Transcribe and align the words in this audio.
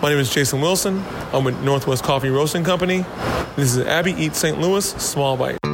My 0.00 0.10
name 0.10 0.18
is 0.18 0.30
Jason 0.30 0.60
Wilson. 0.60 1.04
I'm 1.32 1.42
with 1.42 1.60
Northwest 1.62 2.04
Coffee 2.04 2.28
Roasting 2.28 2.62
Company. 2.62 3.04
This 3.56 3.74
is 3.74 3.78
Abby 3.78 4.12
Eats 4.12 4.38
St. 4.38 4.56
Louis 4.60 4.88
Small 4.88 5.36
Bite. 5.36 5.67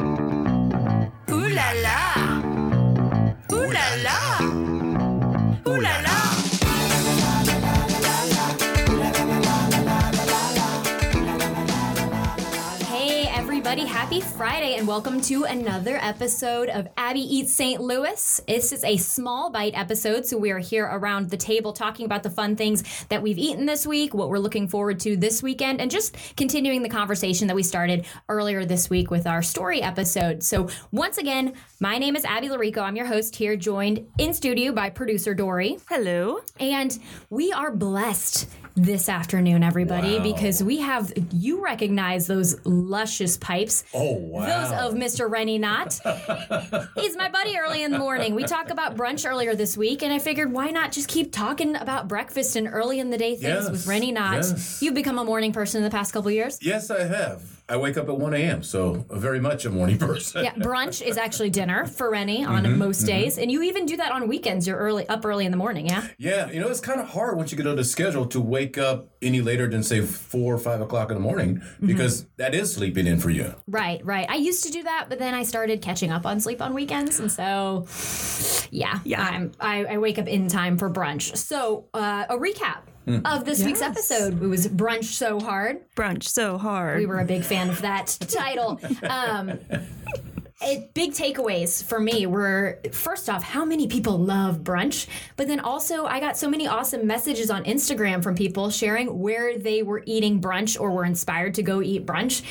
Friday, 14.37 14.75
and 14.75 14.85
welcome 14.85 15.21
to 15.21 15.45
another 15.45 15.97
episode 16.01 16.67
of 16.67 16.89
Abby 16.97 17.21
Eats 17.21 17.53
St. 17.53 17.79
Louis. 17.79 18.41
This 18.45 18.73
is 18.73 18.83
a 18.83 18.97
small 18.97 19.49
bite 19.49 19.71
episode, 19.77 20.25
so 20.25 20.37
we 20.37 20.51
are 20.51 20.59
here 20.59 20.83
around 20.85 21.29
the 21.29 21.37
table 21.37 21.71
talking 21.71 22.05
about 22.05 22.21
the 22.21 22.29
fun 22.29 22.57
things 22.57 22.83
that 23.07 23.23
we've 23.23 23.37
eaten 23.37 23.65
this 23.65 23.87
week, 23.87 24.13
what 24.13 24.27
we're 24.27 24.39
looking 24.39 24.67
forward 24.67 24.99
to 25.01 25.15
this 25.15 25.41
weekend, 25.41 25.79
and 25.79 25.89
just 25.89 26.17
continuing 26.35 26.81
the 26.81 26.89
conversation 26.89 27.47
that 27.47 27.55
we 27.55 27.63
started 27.63 28.05
earlier 28.27 28.65
this 28.65 28.89
week 28.89 29.09
with 29.09 29.25
our 29.25 29.41
story 29.41 29.81
episode. 29.81 30.43
So, 30.43 30.67
once 30.91 31.17
again, 31.17 31.53
my 31.79 31.97
name 31.97 32.17
is 32.17 32.25
Abby 32.25 32.49
Llorico. 32.49 32.79
I'm 32.79 32.97
your 32.97 33.05
host 33.05 33.37
here, 33.37 33.55
joined 33.55 34.05
in 34.17 34.33
studio 34.33 34.73
by 34.73 34.89
producer 34.89 35.33
Dory. 35.33 35.77
Hello. 35.87 36.41
And 36.59 36.99
we 37.29 37.53
are 37.53 37.71
blessed 37.71 38.49
this 38.77 39.07
afternoon, 39.07 39.63
everybody, 39.63 40.19
because 40.19 40.61
we 40.61 40.79
have 40.79 41.13
you 41.31 41.63
recognize 41.63 42.27
those 42.27 42.57
luscious 42.65 43.37
pipes. 43.37 43.85
Oh, 43.93 44.13
wow. 44.15 44.45
Those 44.45 44.71
of 44.71 44.93
Mr. 44.95 45.29
Rennie 45.31 45.57
Knott. 45.57 45.93
He's 46.95 47.15
my 47.15 47.29
buddy 47.29 47.57
early 47.57 47.83
in 47.83 47.91
the 47.91 47.99
morning. 47.99 48.35
We 48.35 48.43
talked 48.43 48.71
about 48.71 48.97
brunch 48.97 49.29
earlier 49.29 49.55
this 49.55 49.77
week, 49.77 50.03
and 50.03 50.11
I 50.11 50.19
figured 50.19 50.51
why 50.51 50.71
not 50.71 50.91
just 50.91 51.07
keep 51.07 51.31
talking 51.31 51.75
about 51.77 52.09
breakfast 52.09 52.55
and 52.57 52.67
early 52.67 52.99
in 52.99 53.11
the 53.11 53.17
day 53.17 53.31
things 53.31 53.43
Yes, 53.43 53.69
with 53.69 53.87
Rennie 53.87 54.11
Knott. 54.11 54.35
yes. 54.37 54.81
You've 54.81 54.93
become 54.93 55.19
a 55.19 55.23
morning 55.25 55.53
person 55.53 55.77
in 55.77 55.83
the 55.83 55.89
past 55.95 56.11
couple 56.11 56.29
years. 56.31 56.59
Yes, 56.61 56.91
I 56.91 57.03
have. 57.05 57.43
I 57.67 57.77
wake 57.77 57.97
up 57.97 58.07
at 58.09 58.17
1 58.19 58.33
a.m., 58.35 58.61
so 58.61 59.05
very 59.09 59.39
much 59.39 59.65
a 59.65 59.71
morning 59.71 59.97
person. 59.99 60.43
Yeah, 60.43 60.53
brunch 60.53 61.01
is 61.01 61.17
actually 61.17 61.49
dinner 61.49 61.85
for 61.87 62.11
Rennie 62.11 62.45
on 62.45 62.63
Mm-hmm, 62.65 62.77
most 62.77 63.03
days, 63.07 63.37
and 63.39 63.51
you 63.51 63.63
even 63.63 63.85
do 63.87 63.97
that 63.97 64.11
on 64.11 64.27
weekends. 64.27 64.67
You're 64.67 64.77
early 64.77 65.07
up 65.09 65.25
early 65.25 65.45
in 65.45 65.51
the 65.51 65.57
morning, 65.57 65.87
yeah. 65.87 66.07
Yeah, 66.19 66.51
you 66.51 66.59
know, 66.59 66.67
it's 66.67 66.79
kind 66.79 66.99
of 66.99 67.07
hard 67.07 67.37
once 67.37 67.51
you 67.51 67.57
get 67.57 67.65
on 67.65 67.75
the 67.75 67.83
schedule 67.83 68.25
to 68.27 68.39
wake 68.41 68.64
up 68.77 69.09
any 69.21 69.41
later 69.41 69.67
than, 69.67 69.83
say, 69.83 70.01
4 70.01 70.53
or 70.53 70.57
5 70.57 70.81
o'clock 70.81 71.09
in 71.09 71.15
the 71.15 71.21
morning 71.21 71.55
Mm-hmm. 71.57 71.87
because 71.87 72.25
that 72.37 72.53
is 72.55 72.73
sleeping 72.73 73.07
in 73.07 73.19
for 73.19 73.29
you. 73.29 73.53
Right, 73.67 74.03
right. 74.05 74.25
I 74.29 74.35
used 74.35 74.63
to 74.65 74.71
do 74.71 74.83
that, 74.83 75.05
but 75.09 75.19
then 75.19 75.33
I 75.33 75.43
started 75.43 75.81
catching 75.81 76.11
up 76.11 76.25
on 76.25 76.39
sleep 76.39 76.61
on 76.61 76.73
weekends, 76.73 77.19
and 77.19 77.31
so 77.31 77.85
yeah, 78.71 78.99
Yeah. 79.03 79.21
I'm, 79.21 79.51
I, 79.59 79.85
I 79.85 79.97
wake 79.97 80.17
up 80.19 80.27
in 80.27 80.47
time 80.47 80.77
for 80.77 80.89
brunch. 80.89 81.35
So 81.37 81.85
uh, 81.93 82.25
a 82.29 82.37
recap 82.37 82.81
of 83.25 83.45
this 83.45 83.63
week's 83.63 83.81
episode. 83.83 84.41
It 84.41 84.47
was 84.47 84.67
brunch 84.67 85.03
so 85.05 85.39
hard. 85.39 85.77
Brunch 85.95 86.23
so 86.23 86.57
hard. 86.57 86.97
We 86.99 87.05
were 87.05 87.19
a 87.19 87.25
big 87.25 87.43
fan 87.43 87.69
of 87.69 87.81
that 87.81 88.07
title. 88.27 88.79
Um, 89.07 89.59
it, 90.65 90.93
big 90.93 91.11
takeaways 91.11 91.83
for 91.83 91.99
me 91.99 92.25
were 92.25 92.79
first 92.91 93.29
off 93.29 93.43
how 93.43 93.63
many 93.63 93.87
people 93.87 94.17
love 94.17 94.59
brunch 94.59 95.07
but 95.35 95.47
then 95.47 95.59
also 95.59 96.05
i 96.05 96.19
got 96.19 96.37
so 96.37 96.49
many 96.49 96.67
awesome 96.67 97.05
messages 97.05 97.49
on 97.49 97.63
instagram 97.65 98.23
from 98.23 98.35
people 98.35 98.69
sharing 98.69 99.19
where 99.19 99.57
they 99.57 99.83
were 99.83 100.01
eating 100.05 100.41
brunch 100.41 100.79
or 100.79 100.91
were 100.91 101.05
inspired 101.05 101.53
to 101.53 101.63
go 101.63 101.81
eat 101.81 102.05
brunch 102.05 102.43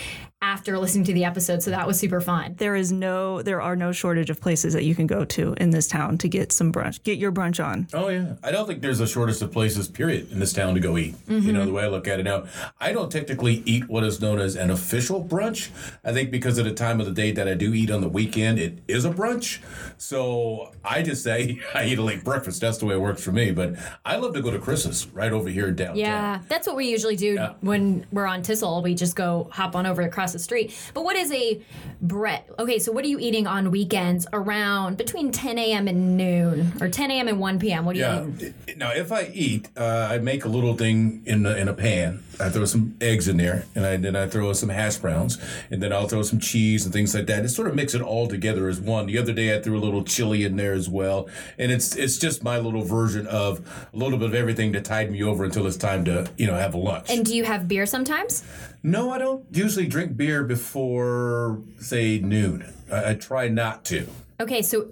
after 0.45 0.79
listening 0.79 1.05
to 1.05 1.15
the 1.15 1.25
episode 1.25 1.63
so 1.63 1.71
that 1.71 1.87
was 1.87 1.99
super 1.99 2.21
fun 2.21 2.55
there 2.59 2.77
is 2.77 2.93
no, 2.93 3.43
there 3.43 3.61
are 3.61 3.77
no 3.77 3.93
shortage 3.93 4.31
of 4.31 4.41
places 4.41 4.75
that 4.75 4.85
you 4.85 4.95
can 4.95 5.07
go 5.07 5.25
to 5.25 5.55
in 5.59 5.71
this 5.71 5.87
town 5.87 6.19
to 6.19 6.29
get 6.29 6.53
some 6.53 6.73
brunch, 6.73 7.03
get 7.03 7.19
your 7.19 7.33
brunch 7.33 7.65
on. 7.65 7.89
Oh, 7.93 8.09
yeah. 8.09 8.35
I 8.43 8.51
don't 8.51 8.67
think 8.67 8.83
there's 8.83 9.01
a 9.01 9.07
shortage 9.07 9.41
of 9.43 9.53
places, 9.53 9.89
period, 9.89 10.31
in 10.31 10.39
this 10.39 10.53
town 10.53 10.75
to 10.75 10.81
go 10.81 10.99
eat. 10.99 11.15
You 11.27 11.41
know, 11.53 11.61
mm-hmm. 11.61 11.67
the 11.67 11.73
way 11.73 11.85
I 11.85 11.89
look 11.89 12.07
at 12.07 12.21
it 12.21 12.25
now. 12.25 12.45
I 12.81 12.93
don't 12.93 13.11
technically 13.11 13.63
eat 13.65 13.89
what 13.89 14.05
is 14.05 14.21
known 14.21 14.39
as 14.39 14.57
an 14.57 14.71
official 14.71 15.25
brunch. 15.25 15.71
I 16.05 16.13
think 16.13 16.31
because 16.31 16.59
of 16.59 16.65
the 16.65 16.75
time 16.75 17.01
of 17.01 17.07
the 17.07 17.13
day 17.13 17.33
that 17.33 17.49
I 17.49 17.55
do 17.55 17.73
eat 17.75 17.91
on 17.91 18.01
the 18.01 18.09
weekend, 18.09 18.59
it 18.59 18.79
is 18.89 19.05
a 19.05 19.11
brunch. 19.11 19.61
So 19.99 20.73
I 20.85 21.03
just 21.03 21.23
say 21.23 21.61
I 21.75 21.87
eat 21.87 21.99
a 21.99 22.03
late 22.03 22.25
breakfast. 22.25 22.61
That's 22.61 22.79
the 22.79 22.87
way 22.87 22.95
it 22.95 23.01
works 23.01 23.23
for 23.23 23.33
me. 23.33 23.53
But 23.53 23.75
I 24.05 24.17
love 24.17 24.35
to 24.35 24.43
go 24.43 24.51
to 24.51 24.59
Chris's 24.59 25.07
right 25.09 25.33
over 25.33 25.49
here 25.49 25.69
in 25.69 25.77
downtown. 25.77 25.97
Yeah, 25.97 26.41
that's 26.49 26.67
what 26.67 26.77
we 26.77 26.89
usually 26.91 27.17
do 27.17 27.35
Yeah. 27.35 27.55
when 27.61 28.07
we're 28.13 28.27
on 28.27 28.43
Tissel. 28.43 28.83
We 28.83 28.95
just 28.95 29.17
go 29.17 29.49
hop 29.51 29.75
on 29.77 29.87
over 29.87 30.03
across 30.03 30.34
the 30.35 30.39
street. 30.39 30.77
But 30.93 31.05
what 31.05 31.17
is 31.17 31.33
a 31.33 31.63
bread? 32.03 32.45
Okay, 32.59 32.79
so 32.79 32.93
what 32.93 33.05
are 33.05 33.09
you 33.09 33.19
eating 33.19 33.47
on 33.47 33.71
weekends 33.71 34.27
around 34.35 34.99
between 34.99 35.33
10 35.33 35.59
a.m. 35.59 35.89
and 35.89 36.17
noon 36.19 36.73
or 36.83 36.89
10 36.91 37.11
a.m. 37.11 37.29
and 37.29 37.41
1 37.41 37.59
p.m.? 37.59 37.87
What 37.87 37.95
do 37.95 38.01
you 38.01 38.05
Yeah. 38.05 38.27
eat? 38.69 38.77
Now, 38.77 38.91
if 38.93 39.11
I 39.13 39.31
eat, 39.33 39.69
uh, 39.77 40.09
I 40.11 40.19
make 40.19 40.45
a 40.45 40.49
little 40.49 40.77
thing 40.77 41.23
in 41.25 41.47
a, 41.47 41.55
in 41.55 41.69
a 41.69 41.73
pan. 41.75 42.23
I 42.41 42.49
throw 42.51 42.65
some 42.65 42.97
eggs 43.01 43.29
in 43.29 43.37
there, 43.37 43.65
and 43.77 43.87
I, 43.87 43.97
then 43.97 44.17
I 44.17 44.27
throw 44.27 44.53
some 44.55 44.69
hash 44.69 44.97
browns, 44.97 45.39
and 45.71 45.81
then 45.81 45.93
I'll 45.93 46.09
throw 46.09 46.23
some 46.23 46.41
cheese 46.41 46.85
and 46.85 46.93
things 46.93 47.15
like 47.15 47.27
that. 47.27 47.39
And 47.39 47.51
sort 47.51 47.69
of 47.69 47.77
mix 47.77 47.95
it 47.95 48.03
all 48.03 48.27
together 48.27 48.67
as 48.69 48.81
one. 48.81 49.07
The 49.07 49.19
other 49.19 49.33
day, 49.33 49.57
I 49.57 49.61
threw 49.63 49.79
a 49.79 49.85
little 49.85 50.03
chili 50.03 50.43
in 50.45 50.57
there 50.57 50.73
as 50.73 50.89
well, 50.89 51.29
and 51.59 51.71
it's 51.71 51.95
it's 51.95 52.19
just 52.19 52.43
my 52.43 52.59
little 52.59 52.83
version 52.83 53.29
of 53.29 53.61
a 53.95 53.97
little 53.97 54.19
bit 54.19 54.27
of 54.31 54.35
everything 54.35 54.73
to 54.73 54.81
tide 54.81 55.13
me 55.13 55.23
over 55.23 55.45
until 55.45 55.65
it's 55.69 55.77
time 55.77 56.05
to 56.07 56.29
you 56.37 56.49
know 56.49 56.55
have 56.57 56.75
a 56.75 56.79
lunch. 56.79 57.09
And 57.09 57.25
do 57.25 57.37
you 57.37 57.45
have 57.45 57.69
beer 57.69 57.87
sometimes? 57.87 58.43
no, 58.87 59.11
I 59.11 59.17
don't 59.19 59.45
usually 59.51 59.87
drink 59.87 60.15
beer 60.17 60.24
before 60.25 61.61
say 61.79 62.19
noon. 62.19 62.73
I, 62.91 63.11
I 63.11 63.15
try 63.15 63.49
not 63.49 63.85
to. 63.87 64.07
Okay, 64.41 64.63
so 64.63 64.89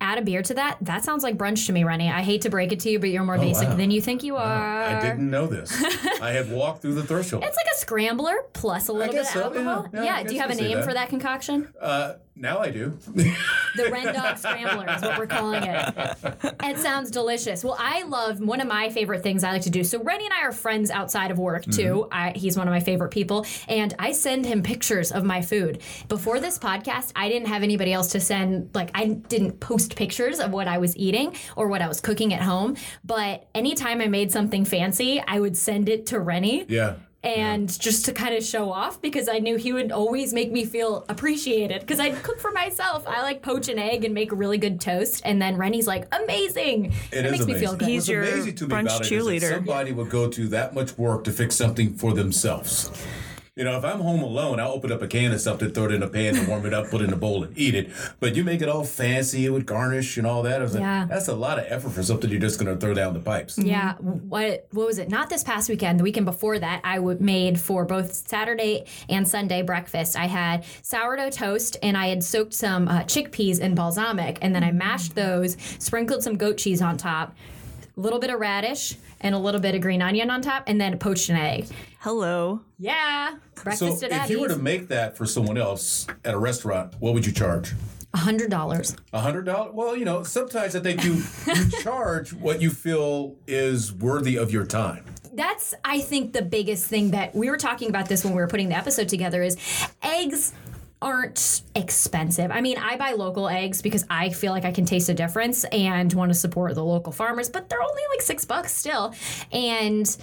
add 0.00 0.18
a 0.18 0.22
beer 0.22 0.42
to 0.42 0.54
that. 0.54 0.76
That 0.82 1.04
sounds 1.04 1.22
like 1.22 1.36
brunch 1.38 1.66
to 1.66 1.72
me, 1.72 1.84
Rennie. 1.84 2.10
I 2.10 2.20
hate 2.22 2.42
to 2.42 2.50
break 2.50 2.70
it 2.72 2.80
to 2.80 2.90
you, 2.90 2.98
but 2.98 3.08
you're 3.10 3.24
more 3.24 3.38
basic 3.38 3.66
Oh, 3.68 3.70
wow. 3.70 3.76
than 3.76 3.90
you 3.90 4.00
think 4.00 4.22
you 4.22 4.36
are. 4.36 4.82
I 4.84 5.00
didn't 5.00 5.30
know 5.30 5.46
this. 5.46 5.72
I 6.22 6.30
had 6.32 6.50
walked 6.52 6.82
through 6.82 6.94
the 6.94 7.02
threshold. 7.02 7.44
It's 7.44 7.56
like 7.56 7.66
a 7.74 7.78
scrambler 7.78 8.34
plus 8.52 8.88
a 8.88 8.92
little 8.92 9.12
bit 9.14 9.22
of 9.22 9.26
so, 9.28 9.38
yeah. 9.40 9.44
alcohol. 9.46 9.88
Yeah, 9.92 10.00
I 10.00 10.04
Yeah. 10.04 10.22
Do 10.24 10.34
you 10.34 10.40
have 10.40 10.50
a 10.50 10.52
you 10.54 10.58
could 10.58 10.64
say 10.64 10.68
name 10.68 10.78
that. 10.78 10.84
for 10.86 10.94
that 10.94 11.08
concoction? 11.08 11.72
Uh, 11.80 12.14
now 12.34 12.58
I 12.58 12.70
do. 12.70 12.98
The 13.76 13.90
Ren 13.90 14.14
Dog 14.14 14.38
Scrambler 14.38 14.88
is 14.94 15.02
what 15.02 15.18
we're 15.18 15.26
calling 15.26 15.62
it. 15.62 15.94
It 16.62 16.78
sounds 16.78 17.10
delicious. 17.10 17.62
Well, 17.62 17.76
I 17.78 18.02
love 18.04 18.40
one 18.40 18.60
of 18.60 18.66
my 18.66 18.90
favorite 18.90 19.22
things 19.22 19.44
I 19.44 19.52
like 19.52 19.62
to 19.62 19.70
do. 19.70 19.84
So 19.84 20.02
Rennie 20.02 20.24
and 20.24 20.34
I 20.34 20.42
are 20.42 20.52
friends 20.52 20.90
outside 20.90 21.30
of 21.30 21.38
work 21.38 21.64
too. 21.64 22.06
Mm-hmm. 22.10 22.14
I, 22.14 22.32
he's 22.34 22.56
one 22.56 22.66
of 22.66 22.72
my 22.72 22.80
favorite 22.80 23.10
people, 23.10 23.46
and 23.68 23.94
I 23.98 24.12
send 24.12 24.46
him 24.46 24.62
pictures 24.62 25.12
of 25.12 25.24
my 25.24 25.42
food. 25.42 25.80
Before 26.08 26.40
this 26.40 26.58
podcast, 26.58 27.12
I 27.14 27.28
didn't 27.28 27.48
have 27.48 27.62
anybody 27.62 27.92
else 27.92 28.08
to 28.12 28.20
send. 28.20 28.70
Like 28.74 28.90
I 28.94 29.06
didn't 29.08 29.60
post 29.60 29.96
pictures 29.96 30.40
of 30.40 30.52
what 30.52 30.68
I 30.68 30.78
was 30.78 30.96
eating 30.96 31.34
or 31.56 31.68
what 31.68 31.82
I 31.82 31.88
was 31.88 32.00
cooking 32.00 32.34
at 32.34 32.42
home. 32.42 32.76
But 33.04 33.48
anytime 33.54 34.00
I 34.00 34.06
made 34.06 34.32
something 34.32 34.64
fancy, 34.64 35.22
I 35.26 35.40
would 35.40 35.56
send 35.56 35.88
it 35.88 36.06
to 36.06 36.20
Rennie 36.20 36.64
Yeah. 36.68 36.94
And 37.22 37.68
just 37.80 38.04
to 38.04 38.12
kind 38.12 38.34
of 38.34 38.44
show 38.44 38.70
off 38.70 39.00
because 39.02 39.28
I 39.28 39.38
knew 39.38 39.56
he 39.56 39.72
would 39.72 39.90
always 39.90 40.32
make 40.32 40.52
me 40.52 40.64
feel 40.64 41.04
appreciated 41.08 41.80
because 41.80 41.98
I'd 41.98 42.22
cook 42.22 42.38
for 42.38 42.52
myself. 42.52 43.06
I 43.06 43.22
like 43.22 43.42
poach 43.42 43.68
an 43.68 43.78
egg 43.78 44.04
and 44.04 44.14
make 44.14 44.30
really 44.32 44.58
good 44.58 44.80
toast, 44.80 45.22
and 45.24 45.40
then 45.42 45.56
Rennie's 45.56 45.86
like, 45.86 46.06
amazing. 46.14 46.92
It 47.12 47.22
makes 47.22 47.44
amazing. 47.44 47.46
me 47.46 47.58
feel 47.58 47.74
good. 47.76 47.88
He's 47.88 48.02
What's 48.02 48.08
your 48.08 48.22
amazing 48.22 48.54
to 48.56 48.68
me 48.68 48.74
brunch 48.74 48.80
about 48.82 49.00
it 49.00 49.02
is 49.02 49.08
that 49.10 49.14
cheerleader. 49.16 49.54
somebody 49.56 49.92
would 49.92 50.10
go 50.10 50.28
to 50.28 50.48
that 50.48 50.74
much 50.74 50.96
work 50.96 51.24
to 51.24 51.32
fix 51.32 51.56
something 51.56 51.94
for 51.94 52.12
themselves. 52.12 52.90
You 53.56 53.64
know, 53.64 53.78
if 53.78 53.86
I'm 53.86 54.00
home 54.00 54.22
alone, 54.22 54.60
I'll 54.60 54.72
open 54.72 54.92
up 54.92 55.00
a 55.00 55.08
can 55.08 55.32
of 55.32 55.40
something, 55.40 55.70
throw 55.70 55.86
it 55.86 55.92
in 55.92 56.02
a 56.02 56.08
pan, 56.10 56.36
and 56.36 56.46
warm 56.46 56.66
it 56.66 56.74
up, 56.74 56.90
put 56.90 57.00
it 57.00 57.04
in 57.04 57.14
a 57.14 57.16
bowl, 57.16 57.42
and 57.42 57.56
eat 57.58 57.74
it. 57.74 57.88
But 58.20 58.36
you 58.36 58.44
make 58.44 58.60
it 58.60 58.68
all 58.68 58.84
fancy 58.84 59.48
with 59.48 59.64
garnish 59.64 60.18
and 60.18 60.26
all 60.26 60.42
that. 60.42 60.60
I 60.60 60.62
was 60.62 60.74
like, 60.74 60.82
Yeah. 60.82 61.06
that's 61.08 61.28
a 61.28 61.34
lot 61.34 61.58
of 61.58 61.64
effort 61.68 61.88
for 61.92 62.02
something 62.02 62.28
you're 62.28 62.38
just 62.38 62.60
going 62.60 62.70
to 62.70 62.78
throw 62.78 62.92
down 62.92 63.14
the 63.14 63.20
pipes. 63.20 63.56
Yeah, 63.58 63.94
what 63.94 64.66
what 64.72 64.86
was 64.88 64.98
it? 64.98 65.08
Not 65.08 65.30
this 65.30 65.42
past 65.42 65.70
weekend. 65.70 65.98
The 65.98 66.04
weekend 66.04 66.26
before 66.26 66.58
that, 66.58 66.82
I 66.84 66.96
w- 66.96 67.16
made 67.18 67.58
for 67.58 67.86
both 67.86 68.12
Saturday 68.12 68.84
and 69.08 69.26
Sunday 69.26 69.62
breakfast. 69.62 70.16
I 70.16 70.26
had 70.26 70.66
sourdough 70.82 71.30
toast 71.30 71.78
and 71.82 71.96
I 71.96 72.08
had 72.08 72.22
soaked 72.22 72.52
some 72.52 72.88
uh, 72.88 73.04
chickpeas 73.04 73.58
in 73.60 73.74
balsamic, 73.74 74.36
and 74.42 74.54
then 74.54 74.64
I 74.64 74.72
mashed 74.72 75.14
those, 75.14 75.56
sprinkled 75.78 76.22
some 76.22 76.36
goat 76.36 76.58
cheese 76.58 76.82
on 76.82 76.98
top, 76.98 77.34
a 77.96 78.00
little 78.00 78.18
bit 78.18 78.30
of 78.30 78.38
radish, 78.38 78.96
and 79.20 79.34
a 79.34 79.38
little 79.38 79.60
bit 79.60 79.74
of 79.74 79.80
green 79.80 80.02
onion 80.02 80.30
on 80.30 80.42
top, 80.42 80.64
and 80.66 80.78
then 80.80 80.98
poached 80.98 81.30
an 81.30 81.36
egg. 81.36 81.66
Hello. 82.00 82.60
Yeah, 82.78 83.36
So 83.56 83.62
breakfast 83.62 84.02
at 84.04 84.24
if 84.24 84.30
you 84.30 84.40
were 84.40 84.48
to 84.48 84.58
make 84.58 84.88
that 84.88 85.16
for 85.16 85.24
someone 85.24 85.56
else 85.56 86.06
at 86.24 86.34
a 86.34 86.38
restaurant, 86.38 86.94
what 87.00 87.14
would 87.14 87.24
you 87.24 87.32
charge? 87.32 87.72
A 88.12 88.18
hundred 88.18 88.50
dollars. 88.50 88.94
A 89.12 89.20
hundred 89.20 89.46
dollars? 89.46 89.72
Well, 89.74 89.96
you 89.96 90.04
know, 90.04 90.22
sometimes 90.22 90.76
I 90.76 90.80
think 90.80 91.04
you 91.04 91.22
you 91.46 91.70
charge 91.82 92.32
what 92.32 92.60
you 92.60 92.70
feel 92.70 93.36
is 93.46 93.92
worthy 93.92 94.36
of 94.36 94.52
your 94.52 94.66
time. 94.66 95.04
That's 95.32 95.74
I 95.84 96.00
think 96.00 96.32
the 96.32 96.42
biggest 96.42 96.86
thing 96.86 97.10
that 97.10 97.34
we 97.34 97.50
were 97.50 97.58
talking 97.58 97.88
about 97.88 98.08
this 98.08 98.24
when 98.24 98.32
we 98.34 98.40
were 98.40 98.46
putting 98.46 98.68
the 98.68 98.76
episode 98.76 99.08
together 99.08 99.42
is 99.42 99.56
eggs 100.02 100.52
aren't 101.06 101.62
expensive. 101.76 102.50
I 102.50 102.60
mean, 102.60 102.78
I 102.78 102.96
buy 102.96 103.12
local 103.12 103.48
eggs 103.48 103.80
because 103.80 104.04
I 104.10 104.30
feel 104.30 104.50
like 104.50 104.64
I 104.64 104.72
can 104.72 104.84
taste 104.84 105.08
a 105.08 105.14
difference 105.14 105.62
and 105.66 106.12
want 106.12 106.30
to 106.30 106.34
support 106.34 106.74
the 106.74 106.84
local 106.84 107.12
farmers, 107.12 107.48
but 107.48 107.68
they're 107.68 107.80
only 107.80 108.02
like 108.10 108.22
6 108.22 108.44
bucks 108.46 108.74
still. 108.74 109.14
And 109.52 110.16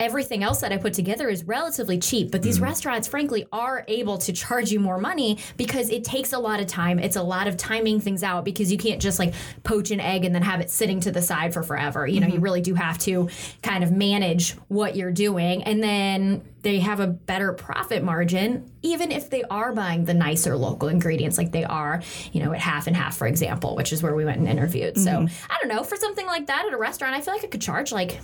everything 0.00 0.42
else 0.42 0.60
that 0.60 0.72
I 0.72 0.76
put 0.76 0.92
together 0.92 1.28
is 1.28 1.44
relatively 1.44 1.98
cheap. 1.98 2.30
But 2.30 2.42
these 2.42 2.58
hmm. 2.58 2.64
restaurants, 2.64 3.08
frankly, 3.08 3.46
are 3.52 3.84
able 3.88 4.18
to 4.18 4.32
charge 4.32 4.70
you 4.70 4.80
more 4.80 4.98
money 4.98 5.38
because 5.56 5.90
it 5.90 6.04
takes 6.04 6.32
a 6.32 6.38
lot 6.38 6.60
of 6.60 6.66
time. 6.66 6.98
It's 6.98 7.16
a 7.16 7.22
lot 7.22 7.48
of 7.48 7.56
timing 7.56 8.00
things 8.00 8.22
out 8.22 8.44
because 8.44 8.70
you 8.70 8.78
can't 8.78 9.00
just 9.00 9.18
like 9.18 9.34
poach 9.64 9.90
an 9.90 10.00
egg 10.00 10.24
and 10.24 10.34
then 10.34 10.42
have 10.42 10.60
it 10.60 10.70
sitting 10.70 11.00
to 11.00 11.10
the 11.10 11.22
side 11.22 11.52
for 11.52 11.62
forever. 11.62 12.06
You 12.06 12.20
know, 12.20 12.26
you 12.26 12.34
mm-hmm. 12.34 12.42
really 12.42 12.60
do 12.60 12.74
have 12.74 12.98
to 12.98 13.28
kind 13.62 13.82
of 13.82 13.90
manage 13.90 14.52
what 14.68 14.96
you're 14.96 15.12
doing. 15.12 15.62
And 15.64 15.82
then 15.82 16.42
they 16.62 16.80
have 16.80 17.00
a 17.00 17.06
better 17.06 17.52
profit 17.52 18.02
margin, 18.02 18.70
even 18.82 19.12
if 19.12 19.30
they 19.30 19.42
are 19.44 19.72
buying 19.72 20.04
the 20.04 20.14
nicer 20.14 20.56
local 20.56 20.88
ingredients 20.88 21.38
like 21.38 21.52
they 21.52 21.64
are, 21.64 22.02
you 22.32 22.42
know, 22.42 22.52
at 22.52 22.60
half 22.60 22.86
and 22.86 22.96
half, 22.96 23.16
for 23.16 23.26
example, 23.26 23.76
which 23.76 23.92
is 23.92 24.02
where 24.02 24.14
we 24.14 24.24
went 24.24 24.38
and 24.38 24.48
interviewed. 24.48 24.96
So 24.96 25.10
mm-hmm. 25.10 25.52
I 25.52 25.56
don't 25.60 25.68
know, 25.68 25.84
for 25.84 25.96
something 25.96 26.26
like 26.26 26.46
that 26.46 26.66
at 26.66 26.72
a 26.72 26.76
restaurant, 26.76 27.14
I 27.14 27.20
feel 27.20 27.34
like 27.34 27.44
I 27.44 27.48
could 27.48 27.62
charge 27.62 27.92
like 27.92 28.20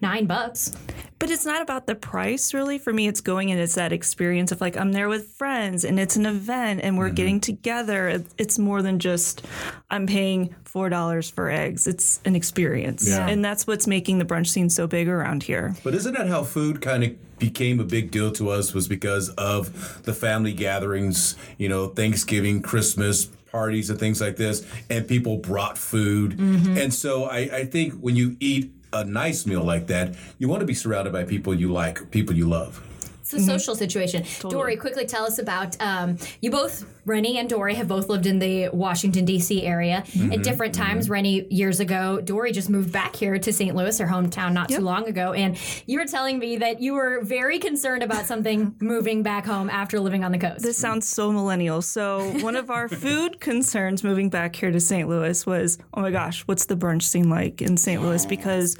nine 0.00 0.26
bucks. 0.26 0.74
But 1.18 1.30
it's 1.30 1.44
not 1.44 1.62
about 1.62 1.86
the 1.86 1.96
price, 1.96 2.54
really. 2.54 2.78
For 2.78 2.92
me, 2.92 3.08
it's 3.08 3.20
going 3.20 3.50
and 3.50 3.60
it's 3.60 3.74
that 3.74 3.92
experience 3.92 4.52
of 4.52 4.60
like, 4.60 4.76
I'm 4.76 4.92
there 4.92 5.08
with 5.08 5.32
friends 5.32 5.84
and 5.84 5.98
it's 5.98 6.14
an 6.14 6.26
event 6.26 6.80
and 6.82 6.96
we're 6.96 7.06
mm-hmm. 7.06 7.14
getting 7.14 7.40
together. 7.40 8.22
It's 8.38 8.58
more 8.58 8.82
than 8.82 9.00
just, 9.00 9.44
I'm 9.90 10.06
paying 10.06 10.54
$4 10.64 11.32
for 11.32 11.50
eggs. 11.50 11.88
It's 11.88 12.20
an 12.24 12.36
experience. 12.36 13.08
Yeah. 13.08 13.26
And 13.26 13.44
that's 13.44 13.66
what's 13.66 13.88
making 13.88 14.18
the 14.18 14.24
brunch 14.24 14.48
scene 14.48 14.70
so 14.70 14.86
big 14.86 15.08
around 15.08 15.42
here. 15.42 15.74
But 15.82 15.94
isn't 15.94 16.14
that 16.14 16.28
how 16.28 16.44
food 16.44 16.80
kind 16.80 17.02
of 17.02 17.38
became 17.40 17.80
a 17.80 17.84
big 17.84 18.12
deal 18.12 18.30
to 18.32 18.50
us? 18.50 18.72
Was 18.72 18.86
because 18.86 19.30
of 19.30 20.04
the 20.04 20.12
family 20.12 20.52
gatherings, 20.52 21.34
you 21.56 21.68
know, 21.68 21.88
Thanksgiving, 21.88 22.62
Christmas 22.62 23.26
parties, 23.50 23.90
and 23.90 23.98
things 23.98 24.20
like 24.20 24.36
this, 24.36 24.64
and 24.88 25.08
people 25.08 25.38
brought 25.38 25.78
food. 25.78 26.36
Mm-hmm. 26.36 26.76
And 26.76 26.94
so 26.94 27.24
I, 27.24 27.38
I 27.38 27.64
think 27.64 27.94
when 27.94 28.14
you 28.14 28.36
eat 28.40 28.72
a 28.92 29.04
nice 29.04 29.46
meal 29.46 29.62
like 29.62 29.86
that, 29.88 30.14
you 30.38 30.48
want 30.48 30.60
to 30.60 30.66
be 30.66 30.74
surrounded 30.74 31.12
by 31.12 31.24
people 31.24 31.54
you 31.54 31.72
like, 31.72 32.10
people 32.10 32.34
you 32.34 32.48
love. 32.48 32.82
It's 33.28 33.34
a 33.34 33.36
mm-hmm. 33.36 33.58
social 33.58 33.74
situation. 33.74 34.24
Dory, 34.48 34.76
quickly 34.76 35.04
tell 35.04 35.24
us 35.26 35.38
about 35.38 35.76
um, 35.82 36.16
you 36.40 36.50
both, 36.50 36.86
Rennie 37.04 37.36
and 37.36 37.46
Dory, 37.46 37.74
have 37.74 37.86
both 37.86 38.08
lived 38.08 38.24
in 38.24 38.38
the 38.38 38.70
Washington, 38.70 39.26
D.C. 39.26 39.66
area 39.66 39.96
at 39.96 40.06
mm-hmm. 40.06 40.40
different 40.40 40.74
mm-hmm. 40.74 40.82
times. 40.82 41.10
Rennie, 41.10 41.46
years 41.50 41.78
ago, 41.78 42.22
Dory 42.22 42.52
just 42.52 42.70
moved 42.70 42.90
back 42.90 43.14
here 43.14 43.38
to 43.38 43.52
St. 43.52 43.76
Louis, 43.76 43.98
her 43.98 44.06
hometown, 44.06 44.54
not 44.54 44.70
too 44.70 44.80
long 44.80 45.06
ago. 45.06 45.34
And 45.34 45.58
you 45.84 45.98
were 45.98 46.06
telling 46.06 46.38
me 46.38 46.56
that 46.56 46.80
you 46.80 46.94
were 46.94 47.20
very 47.22 47.58
concerned 47.58 48.02
about 48.02 48.24
something 48.24 48.74
moving 48.80 49.22
back 49.22 49.44
home 49.44 49.68
after 49.68 50.00
living 50.00 50.24
on 50.24 50.32
the 50.32 50.38
coast. 50.38 50.62
This 50.62 50.78
sounds 50.78 51.06
so 51.06 51.30
millennial. 51.30 51.82
So, 51.82 52.30
one 52.40 52.56
of 52.56 52.70
our 52.70 52.88
food 52.88 53.40
concerns 53.40 54.02
moving 54.02 54.30
back 54.30 54.56
here 54.56 54.70
to 54.70 54.80
St. 54.80 55.06
Louis 55.06 55.44
was, 55.44 55.76
oh 55.92 56.00
my 56.00 56.10
gosh, 56.10 56.42
what's 56.46 56.64
the 56.64 56.76
brunch 56.76 57.02
scene 57.02 57.28
like 57.28 57.60
in 57.60 57.76
St. 57.76 58.00
Louis? 58.00 58.24
Because 58.24 58.78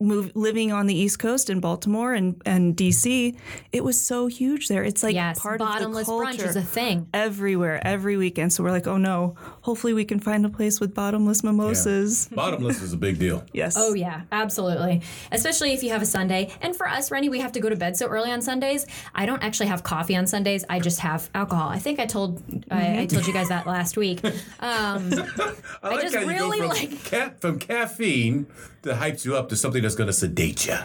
move, 0.00 0.32
living 0.34 0.72
on 0.72 0.86
the 0.86 0.94
East 0.94 1.18
Coast 1.18 1.50
in 1.50 1.60
Baltimore 1.60 2.14
and, 2.14 2.40
and 2.46 2.74
DC, 2.74 3.36
it 3.72 3.84
was 3.84 3.89
so 3.98 4.26
huge 4.26 4.68
there. 4.68 4.82
It's 4.84 5.02
like 5.02 5.14
yes, 5.14 5.38
part 5.38 5.58
bottomless 5.58 6.08
of 6.08 6.18
the 6.18 6.24
culture. 6.24 6.42
brunch 6.42 6.48
is 6.48 6.56
a 6.56 6.62
thing. 6.62 7.08
everywhere, 7.14 7.80
every 7.86 8.16
weekend. 8.16 8.52
So 8.52 8.62
we're 8.62 8.70
like, 8.70 8.86
oh 8.86 8.96
no, 8.98 9.36
hopefully 9.62 9.92
we 9.94 10.04
can 10.04 10.20
find 10.20 10.44
a 10.44 10.48
place 10.48 10.80
with 10.80 10.94
bottomless 10.94 11.42
mimosas. 11.42 12.28
Bottomless 12.34 12.82
is 12.82 12.92
a 12.92 12.96
big 12.96 13.18
deal. 13.18 13.44
Yes. 13.52 13.74
Oh 13.76 13.94
yeah, 13.94 14.22
absolutely. 14.32 15.02
Especially 15.32 15.72
if 15.72 15.82
you 15.82 15.90
have 15.90 16.02
a 16.02 16.06
Sunday. 16.06 16.52
And 16.62 16.74
for 16.76 16.88
us, 16.88 17.10
Rennie, 17.10 17.28
we 17.28 17.40
have 17.40 17.52
to 17.52 17.60
go 17.60 17.68
to 17.68 17.76
bed 17.76 17.96
so 17.96 18.06
early 18.06 18.30
on 18.30 18.40
Sundays. 18.42 18.86
I 19.14 19.26
don't 19.26 19.42
actually 19.42 19.66
have 19.66 19.82
coffee 19.82 20.16
on 20.16 20.26
Sundays. 20.26 20.64
I 20.68 20.78
just 20.80 21.00
have 21.00 21.28
alcohol. 21.34 21.68
I 21.68 21.78
think 21.78 21.98
I 22.00 22.06
told 22.06 22.42
I, 22.70 23.00
I 23.00 23.06
told 23.06 23.26
you 23.26 23.32
guys 23.32 23.48
that 23.48 23.66
last 23.66 23.96
week. 23.96 24.20
Um, 24.60 25.10
I 25.82 25.88
like 25.94 26.02
just 26.02 26.14
how 26.14 26.20
you 26.22 26.28
really 26.28 26.58
go 26.58 26.68
from, 26.68 26.90
like- 26.90 27.04
ca- 27.04 27.30
from 27.40 27.58
caffeine 27.58 28.46
that 28.82 28.98
hypes 28.98 29.24
you 29.24 29.36
up 29.36 29.48
to 29.50 29.56
something 29.56 29.82
that's 29.82 29.94
going 29.94 30.06
to 30.06 30.12
sedate 30.12 30.66
you. 30.66 30.76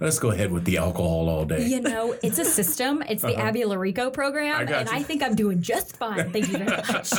Let's 0.00 0.18
go 0.18 0.30
ahead 0.30 0.50
with 0.52 0.64
the 0.64 0.76
alcohol 0.78 1.28
all 1.28 1.44
day. 1.44 1.66
you 1.66 1.80
know, 1.80 2.16
it's 2.22 2.38
a 2.38 2.44
system. 2.54 3.02
It's 3.08 3.22
the 3.22 3.36
Abby 3.36 3.60
Llorico 3.60 4.12
program, 4.12 4.62
Uh-huh. 4.62 4.74
and 4.80 4.88
you. 4.88 4.94
I 4.96 5.02
think 5.02 5.22
I'm 5.22 5.34
doing 5.34 5.60
just 5.62 5.96
fine. 5.96 6.30
Thank 6.32 6.48
you 6.48 6.58
very 6.58 6.66
much. 6.92 7.12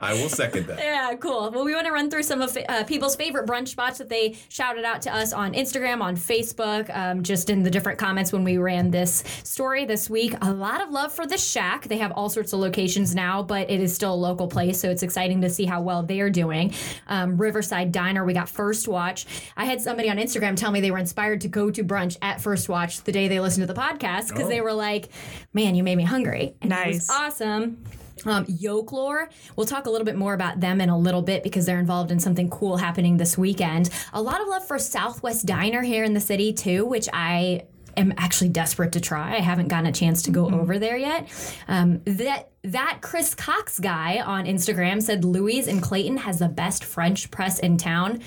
I 0.00 0.14
will 0.14 0.28
second 0.28 0.66
that. 0.66 0.78
Yeah, 0.78 1.14
cool. 1.16 1.50
Well, 1.50 1.64
we 1.64 1.74
want 1.74 1.86
to 1.86 1.92
run 1.92 2.10
through 2.10 2.22
some 2.24 2.42
of 2.42 2.56
uh, 2.68 2.84
people's 2.84 3.16
favorite 3.16 3.46
brunch 3.46 3.68
spots 3.68 3.98
that 3.98 4.08
they 4.08 4.36
shouted 4.48 4.84
out 4.84 5.02
to 5.02 5.14
us 5.14 5.32
on 5.32 5.52
Instagram, 5.54 6.02
on 6.02 6.16
Facebook, 6.16 6.94
um, 6.96 7.22
just 7.22 7.50
in 7.50 7.62
the 7.62 7.70
different 7.70 7.98
comments 7.98 8.32
when 8.32 8.44
we 8.44 8.58
ran 8.58 8.90
this 8.90 9.22
story 9.44 9.84
this 9.84 10.10
week. 10.10 10.34
A 10.42 10.52
lot 10.52 10.80
of 10.82 10.90
love 10.90 11.12
for 11.12 11.26
the 11.26 11.38
Shack. 11.38 11.88
They 11.88 11.98
have 11.98 12.12
all 12.12 12.28
sorts 12.28 12.52
of 12.52 12.60
locations 12.60 13.14
now, 13.14 13.42
but 13.42 13.70
it 13.70 13.80
is 13.80 13.94
still 13.94 14.14
a 14.14 14.16
local 14.16 14.48
place, 14.48 14.80
so 14.80 14.90
it's 14.90 15.02
exciting 15.02 15.40
to 15.42 15.50
see 15.50 15.64
how 15.64 15.80
well 15.82 16.02
they're 16.02 16.30
doing. 16.30 16.72
Um, 17.08 17.36
Riverside 17.36 17.92
Diner, 17.92 18.24
we 18.24 18.32
got 18.34 18.48
First 18.48 18.88
Watch. 18.88 19.26
I 19.56 19.64
had 19.64 19.80
somebody 19.80 20.10
on 20.10 20.16
Instagram 20.16 20.56
tell 20.56 20.70
me 20.70 20.80
they 20.80 20.90
were 20.90 20.98
inspired 20.98 21.40
to 21.42 21.48
go 21.48 21.70
to 21.70 21.84
brunch 21.84 22.16
at 22.22 22.40
First 22.40 22.68
Watch 22.68 23.02
the 23.02 23.12
day 23.12 23.28
they 23.28 23.40
listened 23.40 23.66
to 23.66 23.72
the 23.72 23.78
podcast 23.80 24.28
because 24.28 24.41
they 24.48 24.60
were 24.60 24.72
like, 24.72 25.08
"Man, 25.52 25.74
you 25.74 25.82
made 25.82 25.96
me 25.96 26.04
hungry." 26.04 26.54
And 26.62 26.72
it 26.72 26.86
was 26.86 27.08
Nice. 27.08 27.10
awesome. 27.10 27.84
Um, 28.24 28.46
we'll 28.48 29.66
talk 29.66 29.86
a 29.86 29.90
little 29.90 30.04
bit 30.04 30.16
more 30.16 30.34
about 30.34 30.60
them 30.60 30.80
in 30.80 30.88
a 30.88 30.98
little 30.98 31.22
bit 31.22 31.42
because 31.42 31.66
they're 31.66 31.80
involved 31.80 32.10
in 32.12 32.20
something 32.20 32.48
cool 32.50 32.76
happening 32.76 33.16
this 33.16 33.36
weekend. 33.36 33.90
A 34.12 34.22
lot 34.22 34.40
of 34.40 34.48
love 34.48 34.64
for 34.66 34.78
Southwest 34.78 35.44
Diner 35.46 35.82
here 35.82 36.04
in 36.04 36.14
the 36.14 36.20
city 36.20 36.52
too, 36.52 36.84
which 36.84 37.08
I 37.12 37.62
am 37.96 38.14
actually 38.16 38.48
desperate 38.50 38.92
to 38.92 39.00
try. 39.00 39.32
I 39.36 39.40
haven't 39.40 39.68
gotten 39.68 39.86
a 39.86 39.92
chance 39.92 40.22
to 40.22 40.30
go 40.30 40.48
over 40.50 40.78
there 40.78 40.96
yet. 40.96 41.28
Um, 41.68 42.00
that 42.04 42.50
that 42.62 42.98
Chris 43.00 43.34
Cox 43.34 43.80
guy 43.80 44.20
on 44.20 44.44
Instagram 44.46 45.02
said 45.02 45.24
Louise 45.24 45.66
and 45.66 45.82
Clayton 45.82 46.18
has 46.18 46.38
the 46.38 46.48
best 46.48 46.84
French 46.84 47.30
press 47.30 47.58
in 47.58 47.76
town. 47.76 48.20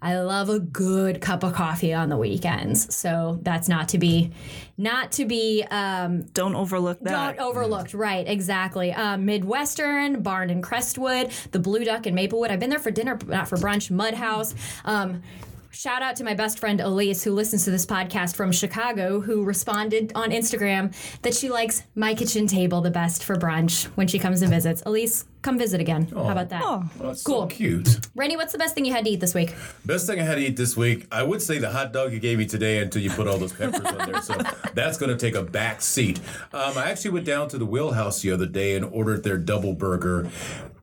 I 0.00 0.20
love 0.20 0.48
a 0.48 0.60
good 0.60 1.20
cup 1.20 1.42
of 1.42 1.54
coffee 1.54 1.92
on 1.92 2.08
the 2.08 2.16
weekends, 2.16 2.94
so 2.94 3.40
that's 3.42 3.68
not 3.68 3.88
to 3.90 3.98
be, 3.98 4.30
not 4.76 5.10
to 5.12 5.24
be 5.24 5.64
um, 5.70 6.22
Don't 6.34 6.54
overlook 6.54 7.00
that. 7.00 7.36
don't 7.36 7.44
overlooked, 7.44 7.94
right? 7.94 8.26
Exactly. 8.28 8.92
Um, 8.92 9.24
Midwestern, 9.24 10.22
Barn 10.22 10.50
and 10.50 10.62
Crestwood, 10.62 11.30
the 11.50 11.58
Blue 11.58 11.84
Duck 11.84 12.06
in 12.06 12.14
Maplewood. 12.14 12.50
I've 12.52 12.60
been 12.60 12.70
there 12.70 12.78
for 12.78 12.92
dinner, 12.92 13.16
but 13.16 13.28
not 13.28 13.48
for 13.48 13.56
brunch. 13.56 13.90
Mud 13.90 14.14
House. 14.14 14.54
Um, 14.84 15.22
shout 15.70 16.02
out 16.02 16.16
to 16.16 16.24
my 16.24 16.34
best 16.34 16.58
friend 16.58 16.80
Elise, 16.80 17.22
who 17.24 17.32
listens 17.32 17.64
to 17.64 17.70
this 17.70 17.86
podcast 17.86 18.34
from 18.36 18.52
Chicago, 18.52 19.20
who 19.20 19.44
responded 19.44 20.12
on 20.14 20.30
Instagram 20.30 20.94
that 21.22 21.34
she 21.34 21.48
likes 21.50 21.82
my 21.94 22.14
kitchen 22.14 22.46
table 22.46 22.80
the 22.80 22.90
best 22.90 23.22
for 23.24 23.36
brunch 23.36 23.84
when 23.96 24.06
she 24.08 24.18
comes 24.18 24.42
and 24.42 24.50
visits. 24.50 24.82
Elise, 24.86 25.24
come 25.42 25.58
visit 25.58 25.80
again. 25.80 26.06
How 26.08 26.28
about 26.30 26.48
that? 26.48 26.62
Oh, 26.64 26.88
that's 27.00 27.22
Cool. 27.22 27.42
so 27.42 27.46
cute. 27.54 28.00
Rennie, 28.14 28.36
what's 28.36 28.52
the 28.52 28.58
best 28.58 28.74
thing 28.74 28.84
you 28.84 28.92
had 28.92 29.04
to 29.04 29.10
eat 29.10 29.20
this 29.20 29.34
week? 29.34 29.54
Best 29.84 30.06
thing 30.06 30.18
I 30.18 30.22
had 30.24 30.36
to 30.36 30.40
eat 30.42 30.56
this 30.56 30.76
week, 30.76 31.06
I 31.12 31.22
would 31.22 31.42
say 31.42 31.58
the 31.58 31.70
hot 31.70 31.92
dog 31.92 32.12
you 32.12 32.18
gave 32.20 32.38
me 32.38 32.46
today 32.46 32.78
until 32.78 33.02
you 33.02 33.10
put 33.10 33.26
all 33.28 33.38
those 33.38 33.52
peppers 33.52 33.80
on 33.80 34.10
there. 34.10 34.22
So 34.22 34.34
that's 34.74 34.98
going 34.98 35.16
to 35.16 35.18
take 35.18 35.34
a 35.36 35.42
back 35.42 35.82
seat. 35.82 36.18
Um, 36.52 36.76
I 36.78 36.90
actually 36.90 37.12
went 37.12 37.26
down 37.26 37.48
to 37.50 37.58
the 37.58 37.66
Wheelhouse 37.66 38.20
the 38.22 38.32
other 38.32 38.46
day 38.46 38.74
and 38.74 38.84
ordered 38.86 39.22
their 39.22 39.38
double 39.38 39.74
burger. 39.74 40.28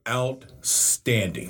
Outstanding. 0.08 1.50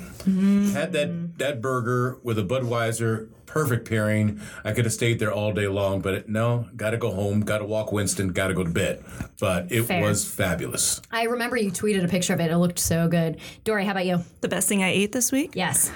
Had 0.72 0.92
that 0.92 1.38
that 1.38 1.60
burger 1.60 2.18
with 2.22 2.38
a 2.38 2.42
Budweiser, 2.42 3.28
perfect 3.44 3.88
pairing. 3.88 4.40
I 4.64 4.72
could 4.72 4.84
have 4.84 4.92
stayed 4.94 5.18
there 5.18 5.32
all 5.32 5.52
day 5.52 5.68
long, 5.68 6.00
but 6.00 6.28
no, 6.28 6.68
got 6.76 6.90
to 6.90 6.96
go 6.96 7.10
home, 7.10 7.40
got 7.40 7.58
to 7.58 7.64
walk 7.64 7.92
Winston, 7.92 8.28
got 8.28 8.48
to 8.48 8.54
go 8.54 8.64
to 8.64 8.70
bed. 8.70 9.04
But 9.40 9.72
it 9.72 9.84
Fair. 9.84 10.02
was 10.02 10.26
fabulous. 10.26 11.00
I 11.10 11.24
remember 11.24 11.56
you 11.56 11.70
tweeted 11.70 12.04
a 12.04 12.08
picture 12.08 12.34
of 12.34 12.40
it. 12.40 12.50
It 12.50 12.56
looked 12.58 12.78
so 12.78 13.08
good. 13.08 13.38
Dory, 13.64 13.84
how 13.84 13.92
about 13.92 14.06
you? 14.06 14.24
The 14.40 14.48
best 14.48 14.68
thing 14.68 14.82
I 14.82 14.88
ate 14.90 15.12
this 15.12 15.32
week? 15.32 15.52
Yes. 15.54 15.90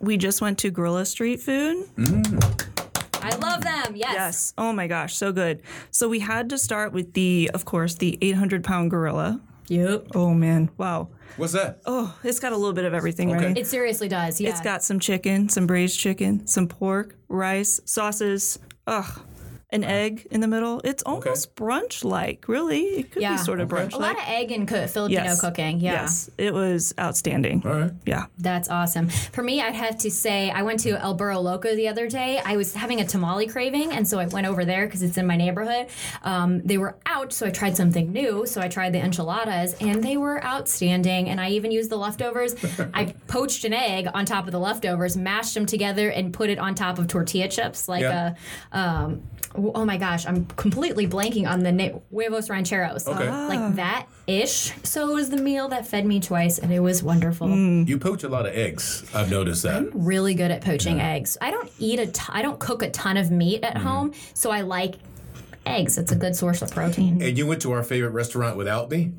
We 0.00 0.16
just 0.16 0.40
went 0.40 0.58
to 0.58 0.70
Guerrilla 0.70 1.06
Street 1.06 1.40
Food. 1.40 1.88
I 3.14 3.34
love 3.36 3.62
them. 3.62 3.96
Yes. 3.96 4.12
Yes. 4.14 4.54
Oh 4.58 4.72
my 4.72 4.86
gosh, 4.86 5.16
so 5.16 5.32
good. 5.32 5.62
So 5.90 6.08
we 6.08 6.20
had 6.20 6.50
to 6.50 6.58
start 6.58 6.92
with 6.92 7.14
the, 7.14 7.50
of 7.54 7.64
course, 7.64 7.94
the 7.94 8.18
800 8.20 8.62
pound 8.62 8.90
gorilla. 8.90 9.40
Yep. 9.68 10.08
Oh 10.14 10.32
man, 10.34 10.70
wow. 10.76 11.08
What's 11.36 11.52
that? 11.52 11.80
Oh, 11.86 12.16
it's 12.24 12.40
got 12.40 12.52
a 12.52 12.56
little 12.56 12.72
bit 12.72 12.84
of 12.84 12.94
everything, 12.94 13.34
Okay. 13.34 13.46
right? 13.48 13.58
It 13.58 13.66
seriously 13.66 14.08
does. 14.08 14.40
Yeah. 14.40 14.50
It's 14.50 14.60
got 14.60 14.82
some 14.82 14.98
chicken, 15.00 15.48
some 15.48 15.66
braised 15.66 15.98
chicken, 15.98 16.46
some 16.46 16.66
pork, 16.68 17.16
rice, 17.28 17.80
sauces, 17.84 18.58
ugh, 18.86 19.20
an 19.70 19.82
egg 19.82 20.28
in 20.30 20.40
the 20.40 20.46
middle. 20.46 20.80
It's 20.84 21.02
almost 21.02 21.56
brunch 21.56 22.04
like, 22.04 22.46
really. 22.46 22.82
It 23.00 23.10
could 23.10 23.22
Yeah. 23.22 23.32
be 23.32 23.38
sort 23.38 23.58
of 23.58 23.68
brunch 23.68 23.92
like 23.92 23.94
a 23.94 23.98
lot 23.98 24.12
of 24.12 24.22
egg 24.28 24.52
in 24.52 24.64
co- 24.64 24.86
Filipino 24.86 25.24
Yes. 25.24 25.40
cooking. 25.40 25.80
Yeah. 25.80 25.92
Yes, 26.02 26.30
it 26.38 26.54
was 26.54 26.94
outstanding. 27.00 27.62
All 27.66 27.72
right. 27.72 27.90
Yeah. 28.04 28.26
That's 28.38 28.68
awesome. 28.70 29.08
For 29.08 29.42
me, 29.42 29.60
I'd 29.60 29.74
have 29.74 29.98
to 29.98 30.10
say 30.10 30.50
I 30.50 30.62
went 30.62 30.78
to 30.80 30.90
El 31.02 31.14
Burro 31.14 31.40
Loco 31.40 31.74
the 31.74 31.88
other 31.88 32.06
day. 32.08 32.40
I 32.44 32.56
was 32.56 32.74
having 32.74 33.00
a 33.00 33.04
tamale 33.04 33.48
craving, 33.48 33.90
and 33.92 34.06
so 34.06 34.20
I 34.20 34.26
went 34.26 34.46
over 34.46 34.64
there 34.64 34.86
because 34.86 35.02
it's 35.02 35.18
in 35.18 35.26
my 35.26 35.36
neighborhood. 35.36 35.88
Um, 36.22 36.62
they 36.62 36.78
were 36.78 36.96
out, 37.04 37.32
so 37.32 37.46
I 37.46 37.50
tried 37.50 37.76
something 37.76 38.12
new. 38.12 38.46
So 38.46 38.60
I 38.60 38.68
tried 38.68 38.92
the 38.92 39.00
enchiladas, 39.04 39.74
and 39.80 40.02
they 40.02 40.16
were 40.16 40.42
outstanding. 40.44 41.28
And 41.28 41.40
I 41.40 41.50
even 41.50 41.72
used 41.72 41.90
the 41.90 41.98
leftovers. 41.98 42.54
I 42.94 43.14
poached 43.26 43.64
an 43.64 43.72
egg 43.72 44.06
on 44.14 44.26
top 44.26 44.46
of 44.46 44.52
the 44.52 44.60
leftovers, 44.60 45.16
mashed 45.16 45.54
them 45.54 45.66
together, 45.66 46.08
and 46.08 46.32
put 46.32 46.50
it 46.50 46.60
on 46.60 46.76
top 46.76 47.00
of 47.00 47.08
tortilla 47.08 47.48
chips, 47.48 47.88
like 47.88 48.02
Yeah. 48.02 48.34
a 48.72 48.78
um, 48.78 49.22
oh 49.56 49.84
my 49.84 49.96
gosh, 49.96 50.26
I'm 50.26 50.44
completely 50.46 51.06
blanking 51.06 51.48
on 51.48 51.60
the 51.62 51.72
name. 51.72 52.00
Huevos 52.10 52.48
rancheros. 52.50 53.06
Okay. 53.06 53.30
Like 53.30 53.76
that 53.76 54.06
ish. 54.26 54.72
So 54.82 55.10
it 55.10 55.14
was 55.14 55.30
the 55.30 55.36
meal 55.36 55.68
that 55.68 55.86
fed 55.86 56.04
me 56.06 56.20
twice, 56.20 56.58
and 56.58 56.72
it 56.72 56.80
was 56.80 57.02
wonderful. 57.02 57.48
You 57.48 57.98
poach 57.98 58.22
a 58.24 58.28
lot 58.28 58.46
of 58.46 58.54
eggs. 58.54 59.04
I've 59.14 59.30
noticed 59.30 59.62
that. 59.64 59.76
I'm 59.76 59.90
really 59.94 60.34
good 60.34 60.50
at 60.50 60.62
poaching 60.62 61.00
eggs. 61.00 61.36
I 61.40 61.50
don't 61.50 61.70
eat 61.78 61.98
a. 62.00 62.06
T- 62.06 62.22
I 62.28 62.42
don't 62.42 62.58
cook 62.60 62.82
a 62.82 62.90
ton 62.90 63.16
of 63.16 63.30
meat 63.30 63.62
Mm-hmm. 63.62 63.76
at 63.76 63.82
home, 63.82 64.12
so 64.34 64.50
I 64.50 64.60
like 64.62 64.96
eggs. 65.64 65.98
It's 65.98 66.12
a 66.12 66.16
good 66.16 66.36
source 66.36 66.62
of 66.62 66.70
protein. 66.70 67.22
And 67.22 67.36
you 67.38 67.46
went 67.46 67.62
to 67.62 67.72
our 67.72 67.82
favorite 67.82 68.10
restaurant 68.10 68.56
without 68.56 68.90
me. 68.90 69.12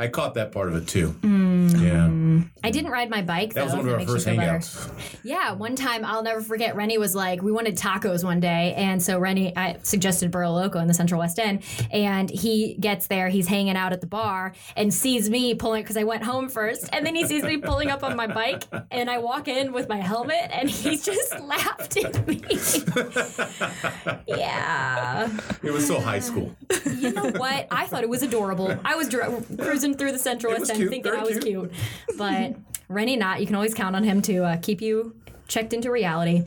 I 0.00 0.08
caught 0.08 0.34
that 0.34 0.50
part 0.52 0.68
of 0.68 0.76
it 0.76 0.88
too. 0.88 1.10
Mm. 1.20 1.80
Yeah, 1.80 2.48
I 2.64 2.70
didn't 2.70 2.90
ride 2.90 3.10
my 3.10 3.22
bike. 3.22 3.52
that 3.54 3.64
was 3.64 3.74
one 3.74 3.86
of 3.86 3.92
our 3.92 4.00
first 4.06 4.24
better. 4.26 4.40
hangouts. 4.40 4.90
Yeah, 5.22 5.52
one 5.52 5.76
time 5.76 6.04
I'll 6.04 6.22
never 6.22 6.40
forget. 6.40 6.74
Rennie 6.74 6.96
was 6.98 7.14
like, 7.14 7.42
we 7.42 7.52
wanted 7.52 7.76
tacos 7.76 8.24
one 8.24 8.40
day, 8.40 8.74
and 8.76 9.02
so 9.02 9.18
Rennie, 9.18 9.54
I 9.56 9.76
suggested 9.82 10.30
Burro 10.30 10.52
Loco 10.52 10.78
in 10.78 10.88
the 10.88 10.94
Central 10.94 11.20
West 11.20 11.38
End, 11.38 11.62
and 11.90 12.30
he 12.30 12.74
gets 12.80 13.06
there, 13.08 13.28
he's 13.28 13.46
hanging 13.46 13.76
out 13.76 13.92
at 13.92 14.00
the 14.00 14.06
bar, 14.06 14.54
and 14.76 14.92
sees 14.92 15.28
me 15.30 15.54
pulling 15.54 15.82
because 15.82 15.96
I 15.98 16.04
went 16.04 16.22
home 16.24 16.48
first, 16.48 16.88
and 16.92 17.04
then 17.04 17.14
he 17.14 17.26
sees 17.26 17.42
me 17.44 17.58
pulling 17.58 17.90
up 17.90 18.02
on 18.02 18.16
my 18.16 18.26
bike, 18.26 18.64
and 18.90 19.10
I 19.10 19.18
walk 19.18 19.46
in 19.48 19.72
with 19.72 19.88
my 19.88 19.98
helmet, 20.00 20.48
and 20.50 20.68
he 20.70 20.96
just 21.10 21.38
laughed 21.40 21.96
at 21.98 22.26
me. 22.26 22.40
yeah, 24.26 25.28
It 25.62 25.70
was 25.72 25.86
so 25.86 26.00
high 26.00 26.20
school. 26.20 26.54
you 26.96 27.12
know 27.12 27.30
what? 27.32 27.66
I 27.70 27.86
thought 27.86 28.02
it 28.02 28.08
was 28.08 28.22
adorable. 28.22 28.76
I 28.84 28.94
was 28.96 29.08
dr- 29.08 29.44
cruising 29.58 29.89
through 29.94 30.12
the 30.12 30.18
Central 30.18 30.52
West 30.52 30.70
End 30.70 30.78
cute, 30.78 30.90
thinking 30.90 31.12
I 31.12 31.22
was 31.22 31.38
cute. 31.38 31.44
cute, 31.44 31.72
but 32.16 32.56
Rennie 32.88 33.16
not. 33.16 33.40
You 33.40 33.46
can 33.46 33.56
always 33.56 33.74
count 33.74 33.94
on 33.96 34.04
him 34.04 34.22
to 34.22 34.44
uh, 34.44 34.56
keep 34.60 34.80
you 34.80 35.14
checked 35.50 35.74
into 35.74 35.90
reality. 35.90 36.38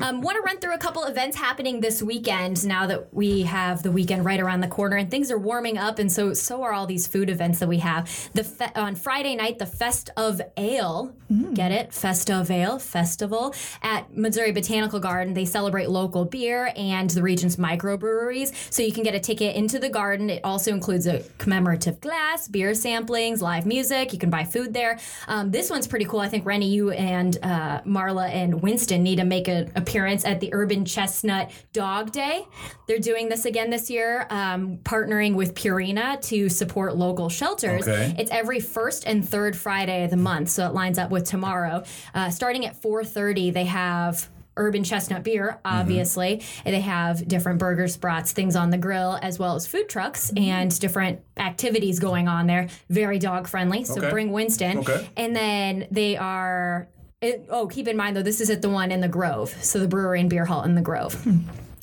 um, 0.00 0.20
Want 0.20 0.36
to 0.36 0.42
run 0.44 0.58
through 0.58 0.74
a 0.74 0.78
couple 0.78 1.04
events 1.04 1.36
happening 1.36 1.80
this 1.80 2.02
weekend 2.02 2.66
now 2.66 2.86
that 2.86 3.14
we 3.14 3.42
have 3.42 3.82
the 3.82 3.92
weekend 3.92 4.24
right 4.24 4.40
around 4.40 4.60
the 4.60 4.68
corner 4.68 4.96
and 4.96 5.10
things 5.10 5.30
are 5.30 5.38
warming 5.38 5.78
up, 5.78 5.98
and 5.98 6.10
so 6.10 6.34
so 6.34 6.62
are 6.62 6.72
all 6.72 6.86
these 6.86 7.06
food 7.06 7.30
events 7.30 7.60
that 7.60 7.68
we 7.68 7.78
have. 7.78 8.10
The 8.34 8.44
fe- 8.44 8.72
on 8.74 8.96
Friday 8.96 9.36
night, 9.36 9.58
the 9.58 9.66
Fest 9.66 10.10
of 10.16 10.42
Ale, 10.56 11.14
get 11.54 11.70
it? 11.70 11.94
Fest 11.94 12.30
of 12.30 12.50
Ale 12.50 12.78
festival 12.78 13.54
at 13.82 14.14
Missouri 14.16 14.52
Botanical 14.52 14.98
Garden. 14.98 15.32
They 15.32 15.44
celebrate 15.44 15.88
local 15.88 16.24
beer 16.24 16.72
and 16.76 17.08
the 17.08 17.22
region's 17.22 17.56
microbreweries, 17.56 18.72
so 18.72 18.82
you 18.82 18.92
can 18.92 19.04
get 19.04 19.14
a 19.14 19.20
ticket 19.20 19.54
into 19.54 19.78
the 19.78 19.88
garden. 19.88 20.30
It 20.30 20.40
also 20.44 20.72
includes 20.72 21.06
a 21.06 21.22
commemorative 21.38 22.00
glass, 22.00 22.48
beer 22.48 22.72
samplings, 22.72 23.40
live 23.40 23.66
music. 23.66 24.12
You 24.12 24.18
can 24.18 24.30
buy 24.30 24.44
food 24.44 24.74
there. 24.74 24.98
Um, 25.28 25.52
this 25.52 25.70
one's 25.70 25.86
pretty 25.86 26.06
cool. 26.06 26.20
I 26.20 26.28
think 26.28 26.44
Rennie, 26.44 26.68
you 26.68 26.90
and 26.90 27.38
uh, 27.42 27.82
Marla 27.86 28.28
and 28.28 28.62
Winston 28.62 29.02
need 29.02 29.16
to 29.16 29.24
make 29.24 29.48
an 29.48 29.70
appearance 29.74 30.24
at 30.24 30.40
the 30.40 30.52
Urban 30.52 30.84
Chestnut 30.84 31.50
Dog 31.72 32.12
Day. 32.12 32.46
They're 32.86 32.98
doing 32.98 33.28
this 33.28 33.44
again 33.44 33.70
this 33.70 33.90
year, 33.90 34.26
um, 34.30 34.78
partnering 34.78 35.34
with 35.34 35.54
Purina 35.54 36.20
to 36.28 36.48
support 36.48 36.96
local 36.96 37.28
shelters. 37.28 37.86
Okay. 37.88 38.14
It's 38.18 38.30
every 38.30 38.60
first 38.60 39.04
and 39.06 39.28
third 39.28 39.56
Friday 39.56 40.04
of 40.04 40.10
the 40.10 40.16
month, 40.16 40.50
so 40.50 40.66
it 40.66 40.74
lines 40.74 40.98
up 40.98 41.10
with 41.10 41.24
tomorrow. 41.24 41.82
Uh, 42.14 42.30
starting 42.30 42.66
at 42.66 42.80
4:30, 42.80 43.50
they 43.52 43.64
have 43.64 44.28
urban 44.56 44.84
chestnut 44.84 45.24
beer 45.24 45.58
obviously 45.64 46.40
and 46.64 46.72
they 46.72 46.80
have 46.80 47.26
different 47.26 47.58
burgers 47.58 47.96
brats 47.96 48.30
things 48.30 48.54
on 48.54 48.70
the 48.70 48.78
grill 48.78 49.18
as 49.20 49.36
well 49.36 49.56
as 49.56 49.66
food 49.66 49.88
trucks 49.88 50.32
and 50.36 50.78
different 50.78 51.20
activities 51.38 51.98
going 51.98 52.28
on 52.28 52.46
there 52.46 52.68
very 52.88 53.18
dog 53.18 53.48
friendly 53.48 53.82
so 53.82 53.96
Okay. 53.98 54.10
bring 54.10 54.30
winston 54.30 54.78
Okay. 54.78 55.08
and 55.16 55.34
then 55.34 55.88
they 55.90 56.16
are 56.16 56.86
it, 57.24 57.46
oh 57.48 57.66
keep 57.66 57.88
in 57.88 57.96
mind 57.96 58.16
though 58.16 58.22
this 58.22 58.40
is 58.40 58.50
at 58.50 58.62
the 58.62 58.68
one 58.68 58.92
in 58.92 59.00
the 59.00 59.08
grove. 59.08 59.50
So 59.64 59.78
the 59.80 59.88
brewery 59.88 60.20
and 60.20 60.30
beer 60.30 60.44
hall 60.44 60.62
in 60.62 60.74
the 60.74 60.82
grove 60.82 61.14
hmm. 61.24 61.38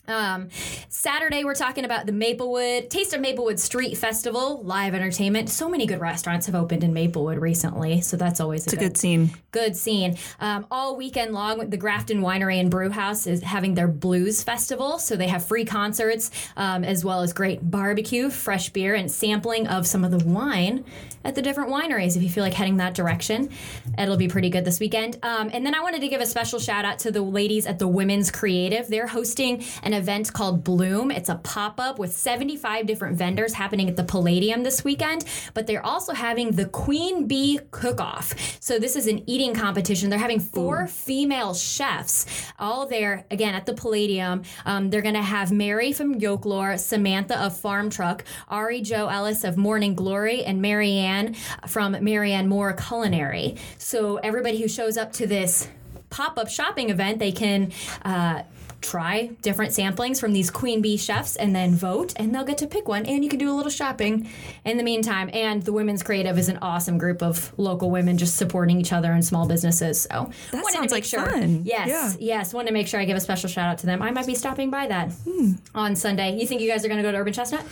Um, 0.08 0.50
Saturday, 0.90 1.44
we're 1.44 1.56
talking 1.56 1.86
about 1.86 2.06
the 2.06 2.12
Maplewood 2.12 2.90
Taste 2.90 3.14
of 3.14 3.22
Maplewood 3.22 3.60
Street 3.60 3.98
Festival, 3.98 4.62
live 4.64 4.94
entertainment. 4.94 5.50
So 5.50 5.70
many 5.70 5.86
good 5.86 6.00
restaurants 6.00 6.46
have 6.48 6.56
opened 6.56 6.84
in 6.84 6.94
Maplewood 6.94 7.38
recently, 7.40 8.02
so 8.02 8.18
that's 8.18 8.40
always 8.40 8.66
It's 8.66 8.74
a 8.74 8.78
good 8.78 8.98
scene. 8.98 9.32
good 9.52 9.76
scene. 9.76 10.18
Um, 10.40 10.66
all 10.70 10.98
weekend 10.98 11.34
long, 11.34 11.70
the 11.70 11.78
Grafton 11.78 12.22
Winery 12.22 12.60
and 12.60 12.70
Brew 12.70 12.90
House 12.90 13.26
is 13.26 13.42
having 13.42 13.76
their 13.76 13.88
Blues 13.88 14.44
Festival. 14.44 15.00
So 15.00 15.16
they 15.16 15.28
have 15.28 15.46
free 15.46 15.66
concerts 15.66 16.32
um, 16.58 16.84
as 16.84 17.06
well 17.06 17.22
as 17.22 17.32
great 17.32 17.70
barbecue, 17.70 18.30
fresh 18.30 18.70
beer, 18.70 18.96
and 18.96 19.10
sampling 19.10 19.68
of 19.68 19.88
some 19.88 20.04
of 20.04 20.12
the 20.12 20.26
wine 20.26 20.84
at 21.24 21.36
the 21.36 21.42
different 21.42 21.70
wineries. 21.70 22.18
If 22.18 22.24
you 22.24 22.30
feel 22.30 22.44
like 22.44 22.54
heading 22.54 22.78
that 22.78 22.96
direction, 22.96 23.50
it'll 23.98 24.18
be 24.18 24.28
pretty 24.28 24.50
good 24.50 24.66
this 24.66 24.80
weekend. 24.80 25.20
Um, 25.24 25.50
and 25.54 25.66
then 25.66 25.76
I 25.76 25.80
wanted 25.80 26.02
to 26.02 26.08
give 26.08 26.20
a 26.20 26.26
special 26.26 26.60
shout 26.60 26.84
out 26.84 27.00
to 27.00 27.12
the 27.12 27.22
ladies 27.22 27.66
at 27.66 27.80
the 27.80 27.88
Women's 27.88 28.32
Creative. 28.32 28.88
They're 28.88 29.08
hosting 29.08 29.64
an 29.84 29.94
event 30.02 30.34
called 30.34 30.64
Bloom. 30.64 31.12
It's 31.12 31.30
a 31.30 31.36
pop 31.36 31.80
up 31.80 32.00
with 32.00 32.12
75 32.12 32.88
different 32.88 33.18
vendors 33.18 33.54
happening 33.54 33.88
at 33.88 33.96
the 33.96 34.04
Palladium 34.04 34.64
this 34.64 34.84
weekend, 34.84 35.26
but 35.54 35.68
they're 35.68 35.86
also 35.86 36.14
having 36.14 36.52
the 36.52 36.66
Queen 36.66 37.28
Bee 37.28 37.60
Cook 37.70 38.02
Off. 38.02 38.34
So 38.60 38.80
this 38.80 38.96
is 38.96 39.08
an 39.08 39.24
eating 39.30 39.54
competition. 39.54 40.10
They're 40.10 40.20
having 40.20 40.40
four 40.40 40.88
female 40.88 41.54
chefs 41.54 42.26
all 42.60 42.88
there 42.88 43.26
again 43.30 43.54
at 43.54 43.66
the 43.66 43.74
Palladium. 43.74 44.42
Um, 44.66 44.90
they're 44.90 45.02
going 45.02 45.16
to 45.16 45.22
have 45.22 45.52
Mary 45.52 45.94
from 45.94 46.20
Yokelore, 46.20 46.80
Samantha 46.80 47.40
of 47.40 47.56
Farm 47.56 47.90
Truck, 47.90 48.26
Ari 48.50 48.82
Joe 48.82 49.08
Ellis 49.08 49.44
of 49.44 49.56
Morning 49.56 49.94
Glory, 49.94 50.44
and 50.44 50.62
Marianne 50.62 51.36
from 51.68 51.96
Marianne 52.04 52.48
Moore 52.48 52.74
Culinary. 52.74 53.56
So 53.78 54.18
everybody 54.18 54.60
who 54.60 54.68
shows 54.68 54.98
up 54.98 55.14
to 55.14 55.28
this 55.28 55.68
pop-up 56.10 56.50
shopping 56.50 56.90
event, 56.90 57.20
they 57.20 57.32
can. 57.32 57.72
Uh, 58.04 58.44
Try 58.82 59.28
different 59.42 59.72
samplings 59.74 60.20
from 60.20 60.34
these 60.34 60.50
queen 60.50 60.82
bee 60.82 60.98
chefs 60.98 61.36
and 61.36 61.56
then 61.56 61.76
vote, 61.76 62.14
and 62.16 62.34
they'll 62.34 62.44
get 62.44 62.58
to 62.60 62.68
pick 62.68 62.88
one. 62.88 63.06
And 63.06 63.24
you 63.24 63.30
can 63.30 63.40
do 63.40 63.52
a 63.52 63.54
little 63.56 63.70
shopping 63.72 64.28
in 64.66 64.78
the 64.78 64.84
meantime. 64.84 65.30
And 65.34 65.64
the 65.64 65.72
Women's 65.72 66.02
Creative 66.04 66.38
is 66.38 66.50
an 66.50 66.58
awesome 66.62 66.98
group 66.98 67.22
of 67.22 67.54
local 67.58 67.92
women 67.92 68.18
just 68.18 68.36
supporting 68.38 68.80
each 68.80 68.92
other 68.92 69.12
and 69.12 69.24
small 69.24 69.48
businesses. 69.48 70.02
So 70.02 70.32
That 70.52 70.64
wanted 70.64 70.66
to 70.68 70.72
sounds 70.74 70.82
make 70.82 70.92
like 70.92 71.04
sure, 71.04 71.26
fun. 71.26 71.62
Yes, 71.64 71.88
Yeah. 71.88 72.38
yes. 72.40 72.54
Wanted 72.54 72.68
to 72.70 72.74
make 72.74 72.88
sure 72.88 73.00
I 73.00 73.06
give 73.06 73.18
a 73.18 73.22
special 73.22 73.50
shout 73.50 73.68
out 73.70 73.78
to 73.80 73.86
them. 73.86 74.02
I 74.02 74.12
might 74.12 74.26
be 74.26 74.36
stopping 74.36 74.70
by 74.72 74.88
that 74.88 75.12
Hmm. 75.12 75.54
on 75.76 75.96
Sunday. 75.96 76.38
You 76.40 76.48
think 76.48 76.62
you 76.62 76.68
guys 76.70 76.84
are 76.84 76.88
going 76.88 76.98
to 76.98 77.04
go 77.04 77.12
to 77.12 77.18
Urban 77.20 77.34
Chestnut? 77.34 77.64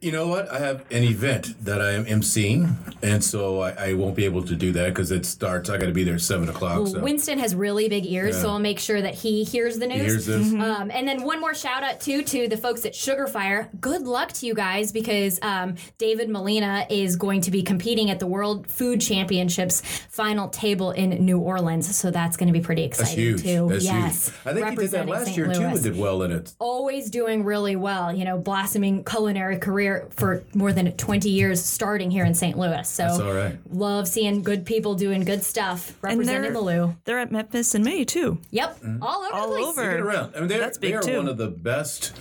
You 0.00 0.10
know 0.12 0.26
what? 0.28 0.50
I 0.50 0.58
have 0.58 0.84
an 0.90 1.04
event 1.04 1.62
that 1.64 1.80
I 1.82 1.92
am 1.92 2.06
emceeing, 2.06 2.74
and 3.02 3.22
so 3.22 3.60
I, 3.60 3.70
I 3.90 3.92
won't 3.94 4.16
be 4.16 4.24
able 4.24 4.42
to 4.44 4.56
do 4.56 4.72
that 4.72 4.88
because 4.88 5.10
it 5.10 5.26
starts. 5.26 5.68
I 5.68 5.76
got 5.78 5.86
to 5.86 5.92
be 5.92 6.04
there 6.04 6.14
at 6.14 6.20
seven 6.22 6.48
o'clock. 6.48 6.86
So 6.88 7.00
Winston 7.00 7.38
has 7.38 7.54
really 7.54 7.88
big 7.88 8.06
ears, 8.06 8.40
so 8.40 8.48
I'll 8.48 8.58
make 8.58 8.78
sure 8.78 9.00
that 9.02 9.14
he 9.14 9.44
hears 9.44 9.78
the 9.78 9.86
news. 9.86 10.26
Here's 10.50 10.62
this. 10.68 10.78
Um, 10.80 10.90
and 10.90 11.06
then 11.08 11.22
one 11.22 11.40
more 11.40 11.54
shout 11.54 11.82
out 11.82 12.00
too 12.00 12.22
to 12.22 12.48
the 12.48 12.56
folks 12.56 12.84
at 12.84 12.94
Sugar 12.94 13.26
Fire. 13.26 13.68
Good 13.80 14.02
luck 14.02 14.32
to 14.34 14.46
you 14.46 14.54
guys 14.54 14.92
because 14.92 15.38
um, 15.42 15.76
David 15.98 16.28
Molina 16.28 16.86
is 16.90 17.16
going 17.16 17.40
to 17.42 17.50
be 17.50 17.62
competing 17.62 18.10
at 18.10 18.18
the 18.20 18.26
World 18.26 18.66
Food 18.68 19.00
Championships 19.00 19.80
final 20.10 20.48
table 20.48 20.90
in 20.92 21.10
New 21.24 21.38
Orleans. 21.38 21.94
So 21.96 22.10
that's 22.10 22.36
going 22.36 22.46
to 22.48 22.52
be 22.52 22.60
pretty 22.64 22.84
exciting 22.84 23.32
That's 23.32 23.42
huge. 23.42 23.56
too. 23.56 23.68
That's 23.68 23.84
yes, 23.84 24.28
huge. 24.28 24.36
I 24.46 24.54
think 24.54 24.70
he 24.70 24.76
did 24.76 24.90
that 24.92 25.08
last 25.08 25.24
St. 25.26 25.36
year 25.36 25.52
too. 25.52 25.62
And 25.62 25.82
did 25.82 25.96
well 25.98 26.22
in 26.22 26.32
it. 26.32 26.54
Always 26.58 27.10
doing 27.10 27.44
really 27.44 27.76
well, 27.76 28.14
you 28.14 28.24
know, 28.24 28.38
blossoming 28.38 29.04
culinary 29.04 29.58
career 29.58 30.06
for 30.10 30.42
more 30.54 30.72
than 30.72 30.92
20 30.92 31.28
years 31.28 31.62
starting 31.64 32.10
here 32.10 32.24
in 32.24 32.34
St. 32.34 32.56
Louis. 32.58 32.88
So 32.88 33.02
That's 33.04 33.18
all 33.20 33.32
right. 33.32 33.56
love 33.70 34.08
seeing 34.08 34.42
good 34.42 34.64
people 34.66 34.94
doing 34.94 35.24
good 35.24 35.42
stuff 35.42 35.88
And 36.02 36.18
representing 36.18 36.42
they're, 36.42 36.52
the 36.52 36.60
Lou. 36.60 36.96
they're 37.04 37.18
at 37.18 37.30
Memphis 37.32 37.74
in 37.74 37.82
May 37.84 38.04
too. 38.04 38.38
Yep, 38.50 38.78
all 39.02 39.24
over 39.24 39.34
All 39.34 39.48
the 39.50 39.56
place. 39.56 39.66
over. 39.66 39.90
Get 39.90 40.00
around. 40.00 40.34
I 40.36 40.40
mean, 40.40 40.48
they're, 40.48 40.60
That's 40.60 40.78
big, 40.78 40.92
they 40.92 40.96
are 40.96 41.02
too. 41.02 41.16
one 41.16 41.28
of 41.28 41.38
the 41.38 41.48
best 41.48 42.12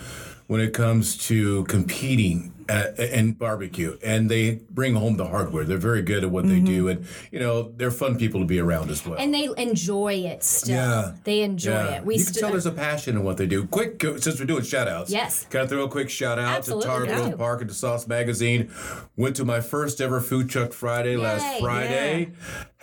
when 0.47 0.61
it 0.61 0.73
comes 0.73 1.17
to 1.27 1.63
competing 1.65 2.53
at, 2.67 2.97
in 2.99 3.33
barbecue, 3.33 3.97
and 4.03 4.29
they 4.29 4.55
bring 4.69 4.95
home 4.95 5.17
the 5.17 5.25
hardware. 5.27 5.65
They're 5.65 5.77
very 5.77 6.01
good 6.01 6.23
at 6.23 6.31
what 6.31 6.47
they 6.47 6.59
do, 6.59 6.85
mm-hmm. 6.85 6.99
and 6.99 7.07
you 7.31 7.39
know 7.39 7.71
they're 7.75 7.91
fun 7.91 8.17
people 8.17 8.39
to 8.39 8.45
be 8.45 8.59
around 8.59 8.89
as 8.89 9.05
well. 9.05 9.19
And 9.19 9.33
they 9.33 9.49
enjoy 9.57 10.13
it 10.13 10.43
still. 10.43 10.75
Yeah. 10.75 11.11
They 11.23 11.41
enjoy 11.41 11.71
Yeah. 11.71 11.95
it. 11.97 12.05
We 12.05 12.17
you 12.17 12.25
can 12.25 12.33
tell 12.33 12.51
there's 12.51 12.65
a 12.65 12.71
passion 12.71 13.17
in 13.17 13.23
what 13.23 13.37
they 13.37 13.45
do. 13.45 13.67
Quick, 13.67 14.01
since 14.01 14.39
we're 14.39 14.45
doing 14.45 14.63
shout 14.63 14.87
outs. 14.87 15.11
Yes. 15.11 15.45
Can 15.49 15.61
I 15.61 15.67
throw 15.67 15.83
a 15.83 15.89
quick 15.89 16.09
shout 16.09 16.39
out 16.39 16.57
Absolutely, 16.57 16.83
to 17.07 17.13
Tar 17.13 17.29
yeah. 17.29 17.35
Park 17.35 17.61
and 17.61 17.69
to 17.69 17.75
Sauce 17.75 18.07
Magazine? 18.07 18.71
Went 19.15 19.35
to 19.35 19.45
my 19.45 19.61
first 19.61 20.01
ever 20.01 20.19
Food 20.21 20.49
Truck 20.49 20.73
Friday 20.73 21.17
last 21.17 21.43
Yay. 21.45 21.59
Friday. 21.61 22.31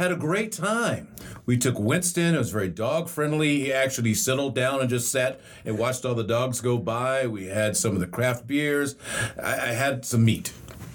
Had 0.02 0.10
a 0.10 0.16
great 0.16 0.50
time. 0.50 1.06
We 1.46 1.56
took 1.56 1.78
Winston. 1.78 2.34
It 2.34 2.38
was 2.38 2.50
very 2.50 2.66
dog 2.66 3.08
friendly. 3.08 3.60
He 3.60 3.72
actually 3.72 4.14
settled 4.14 4.52
down 4.52 4.80
and 4.80 4.90
just 4.90 5.12
sat 5.12 5.38
and 5.64 5.78
watched 5.78 6.04
all 6.04 6.16
the 6.16 6.24
dogs 6.24 6.60
go 6.60 6.76
by. 6.76 7.28
We 7.28 7.46
had 7.46 7.76
some 7.76 7.92
of 7.92 8.00
the 8.00 8.08
craft 8.08 8.48
beers. 8.48 8.96
I, 9.40 9.52
I 9.52 9.72
had 9.74 10.04
some 10.04 10.24
meat. 10.24 10.52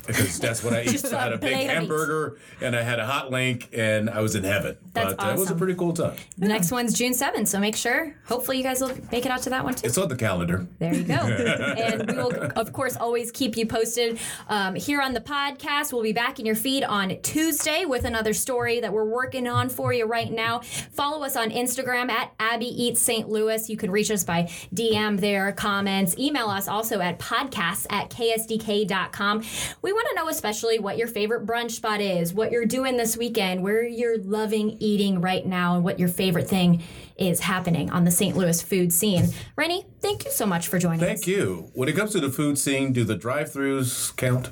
Because 0.07 0.39
that's 0.39 0.63
what 0.63 0.73
I 0.73 0.83
eat. 0.83 0.89
Just 0.91 1.07
So 1.07 1.17
I 1.17 1.23
had 1.23 1.33
a 1.33 1.37
big 1.37 1.53
hamburger 1.53 2.37
and 2.61 2.75
I 2.75 2.81
had 2.81 2.99
a 2.99 3.05
hot 3.05 3.29
link 3.29 3.69
and 3.73 4.09
I 4.09 4.21
was 4.21 4.35
in 4.35 4.43
heaven. 4.43 4.77
That's 4.93 5.13
but 5.13 5.25
uh, 5.27 5.31
it 5.31 5.39
was 5.39 5.51
a 5.51 5.55
pretty 5.55 5.75
cool 5.75 5.93
time. 5.93 6.15
The 6.37 6.47
next 6.47 6.71
one's 6.71 6.93
June 6.93 7.13
7th, 7.13 7.47
so 7.47 7.59
make 7.59 7.75
sure. 7.75 8.15
Hopefully, 8.25 8.57
you 8.57 8.63
guys 8.63 8.81
will 8.81 8.95
make 9.11 9.25
it 9.25 9.31
out 9.31 9.41
to 9.43 9.49
that 9.51 9.63
one 9.63 9.75
too. 9.75 9.87
It's 9.87 9.97
on 9.97 10.07
the 10.07 10.15
calendar. 10.15 10.67
There 10.79 10.93
you 10.93 11.03
go. 11.03 11.13
and 11.15 12.09
we 12.09 12.15
will, 12.15 12.33
of 12.55 12.73
course, 12.73 12.95
always 12.95 13.31
keep 13.31 13.57
you 13.57 13.65
posted 13.65 14.19
um, 14.49 14.75
here 14.75 15.01
on 15.01 15.13
the 15.13 15.21
podcast. 15.21 15.93
We'll 15.93 16.03
be 16.03 16.13
back 16.13 16.39
in 16.39 16.45
your 16.45 16.55
feed 16.55 16.83
on 16.83 17.17
Tuesday 17.21 17.85
with 17.85 18.05
another 18.05 18.33
story 18.33 18.79
that 18.79 18.91
we're 18.93 19.05
working 19.05 19.47
on 19.47 19.69
for 19.69 19.93
you 19.93 20.05
right 20.05 20.31
now. 20.31 20.59
Follow 20.91 21.23
us 21.23 21.35
on 21.35 21.49
Instagram 21.51 22.09
at 22.09 22.33
Abby 22.39 22.67
Eats 22.67 23.01
St. 23.01 23.27
Louis. 23.29 23.69
You 23.69 23.77
can 23.77 23.91
reach 23.91 24.09
us 24.11 24.23
by 24.23 24.43
DM 24.73 25.19
there, 25.19 25.51
comments. 25.51 26.17
Email 26.17 26.47
us 26.47 26.67
also 26.67 26.99
at 26.99 27.19
podcasts 27.19 27.85
at 27.89 28.09
ksdk.com. 28.09 29.43
We 29.81 29.93
want 29.97 30.07
to 30.09 30.15
know 30.15 30.29
especially 30.29 30.77
what 30.79 30.97
your 30.97 31.07
favorite 31.07 31.45
brunch 31.45 31.71
spot 31.71 32.01
is, 32.01 32.33
what 32.33 32.51
you're 32.51 32.65
doing 32.65 32.97
this 32.97 33.17
weekend, 33.17 33.63
where 33.63 33.83
you're 33.83 34.19
loving 34.19 34.77
eating 34.79 35.21
right 35.21 35.45
now, 35.45 35.73
and 35.75 35.83
what 35.83 35.99
your 35.99 36.07
favorite 36.09 36.47
thing 36.47 36.83
is 37.17 37.39
happening 37.39 37.89
on 37.89 38.03
the 38.05 38.11
St. 38.11 38.37
Louis 38.37 38.61
food 38.61 38.93
scene. 38.93 39.25
Rennie, 39.55 39.85
thank 39.99 40.23
you 40.23 40.31
so 40.31 40.45
much 40.45 40.67
for 40.67 40.77
joining 40.77 41.01
us. 41.01 41.07
Thank 41.07 41.25
you. 41.27 41.71
When 41.73 41.89
it 41.89 41.95
comes 41.95 42.11
to 42.11 42.19
the 42.19 42.29
food 42.29 42.59
scene, 42.59 42.93
do 42.93 43.03
the 43.03 43.15
drive-throughs 43.15 44.15
count? 44.17 44.51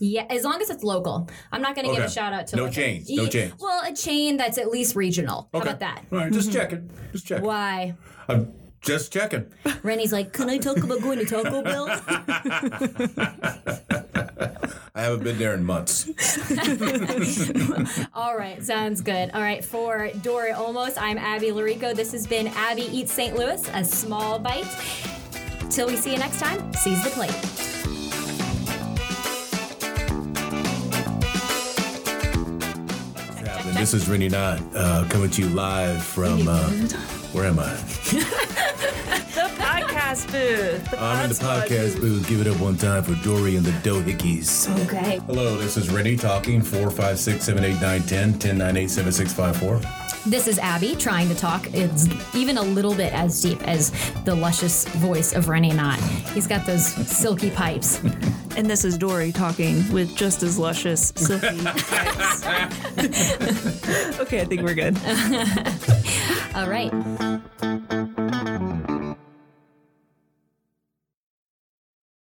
Yeah, 0.00 0.26
as 0.28 0.42
long 0.42 0.60
as 0.60 0.68
it's 0.68 0.82
local. 0.82 1.30
I'm 1.52 1.62
not 1.62 1.76
going 1.76 1.88
to 1.88 1.94
give 1.94 2.04
a 2.04 2.10
shout 2.10 2.32
out 2.32 2.48
to 2.48 2.56
No 2.56 2.64
like 2.64 2.76
a- 2.76 3.04
no 3.08 3.26
chains. 3.28 3.54
Well, 3.60 3.82
a 3.84 3.94
chain 3.94 4.36
that's 4.36 4.58
at 4.58 4.68
least 4.68 4.96
regional. 4.96 5.48
Okay. 5.54 5.58
How 5.58 5.74
about 5.74 5.80
that? 5.80 6.04
All 6.10 6.18
right, 6.18 6.32
just 6.32 6.52
checking. 6.52 6.90
Just 7.12 7.26
checking. 7.26 7.44
Why? 7.46 7.94
I'm 8.28 8.52
just 8.82 9.12
checking. 9.12 9.46
Rennie's 9.84 10.12
like, 10.12 10.32
can 10.32 10.50
I 10.50 10.58
talk 10.58 10.78
about 10.78 11.00
going 11.00 11.18
to 11.20 11.24
Taco 11.24 11.62
Bell? 11.62 11.86
I 14.96 15.02
haven't 15.02 15.24
been 15.24 15.36
there 15.36 15.52
in 15.52 15.62
months. 15.62 16.08
All 18.14 18.34
right, 18.34 18.62
sounds 18.62 19.02
good. 19.02 19.30
All 19.34 19.42
right, 19.42 19.62
for 19.62 20.08
Dory 20.22 20.52
Almost, 20.52 20.98
I'm 20.98 21.18
Abby 21.18 21.48
Llorico. 21.48 21.94
This 21.94 22.12
has 22.12 22.26
been 22.26 22.46
Abby 22.46 22.84
Eats 22.84 23.12
St. 23.12 23.36
Louis, 23.36 23.62
a 23.74 23.84
small 23.84 24.38
bite. 24.38 24.64
Till 25.68 25.88
we 25.88 25.96
see 25.96 26.12
you 26.12 26.18
next 26.18 26.40
time, 26.40 26.72
seize 26.72 27.04
the 27.04 27.10
plate. 27.10 27.28
This 33.74 33.92
is 33.92 34.08
Rennie 34.08 34.30
Knott 34.30 34.62
uh, 34.74 35.04
coming 35.10 35.28
to 35.28 35.42
you 35.42 35.50
live 35.50 36.02
from, 36.02 36.48
uh, 36.48 36.70
where 37.32 37.44
am 37.44 37.58
I? 37.58 38.72
The 40.16 40.22
podcast 40.22 40.32
booth. 40.32 40.90
The 40.90 41.02
I'm 41.02 41.24
in 41.24 41.28
the 41.28 41.34
podcast 41.34 42.00
booth. 42.00 42.28
Give 42.28 42.40
it 42.40 42.46
up 42.46 42.58
one 42.58 42.76
time 42.76 43.02
for 43.02 43.14
Dory 43.22 43.56
and 43.56 43.64
the 43.64 43.72
Dohickeys. 43.88 44.68
Okay. 44.86 45.18
Hello, 45.26 45.56
this 45.58 45.76
is 45.76 45.90
Rennie 45.90 46.16
talking 46.16 46.62
456 46.62 47.44
789 47.44 48.08
10 48.08 48.30
1098 48.32 48.90
7654. 48.90 50.30
This 50.30 50.48
is 50.48 50.58
Abby 50.58 50.96
trying 50.96 51.28
to 51.28 51.34
talk. 51.34 51.68
It's 51.72 52.08
even 52.34 52.56
a 52.56 52.62
little 52.62 52.94
bit 52.94 53.12
as 53.12 53.40
deep 53.42 53.62
as 53.68 53.92
the 54.24 54.34
luscious 54.34 54.86
voice 54.88 55.34
of 55.34 55.48
Rennie 55.48 55.72
Knott. 55.72 56.00
He's 56.32 56.46
got 56.46 56.66
those 56.66 56.86
silky 56.86 57.50
pipes. 57.50 58.00
And 58.56 58.70
this 58.70 58.86
is 58.86 58.96
Dory 58.96 59.32
talking 59.32 59.86
with 59.92 60.16
just 60.16 60.42
as 60.42 60.58
luscious, 60.58 61.12
silky 61.14 61.46
pipes. 61.62 62.42
okay, 64.18 64.40
I 64.40 64.46
think 64.46 64.62
we're 64.62 64.72
good. 64.72 64.96
All 66.54 66.66
right. 66.66 66.90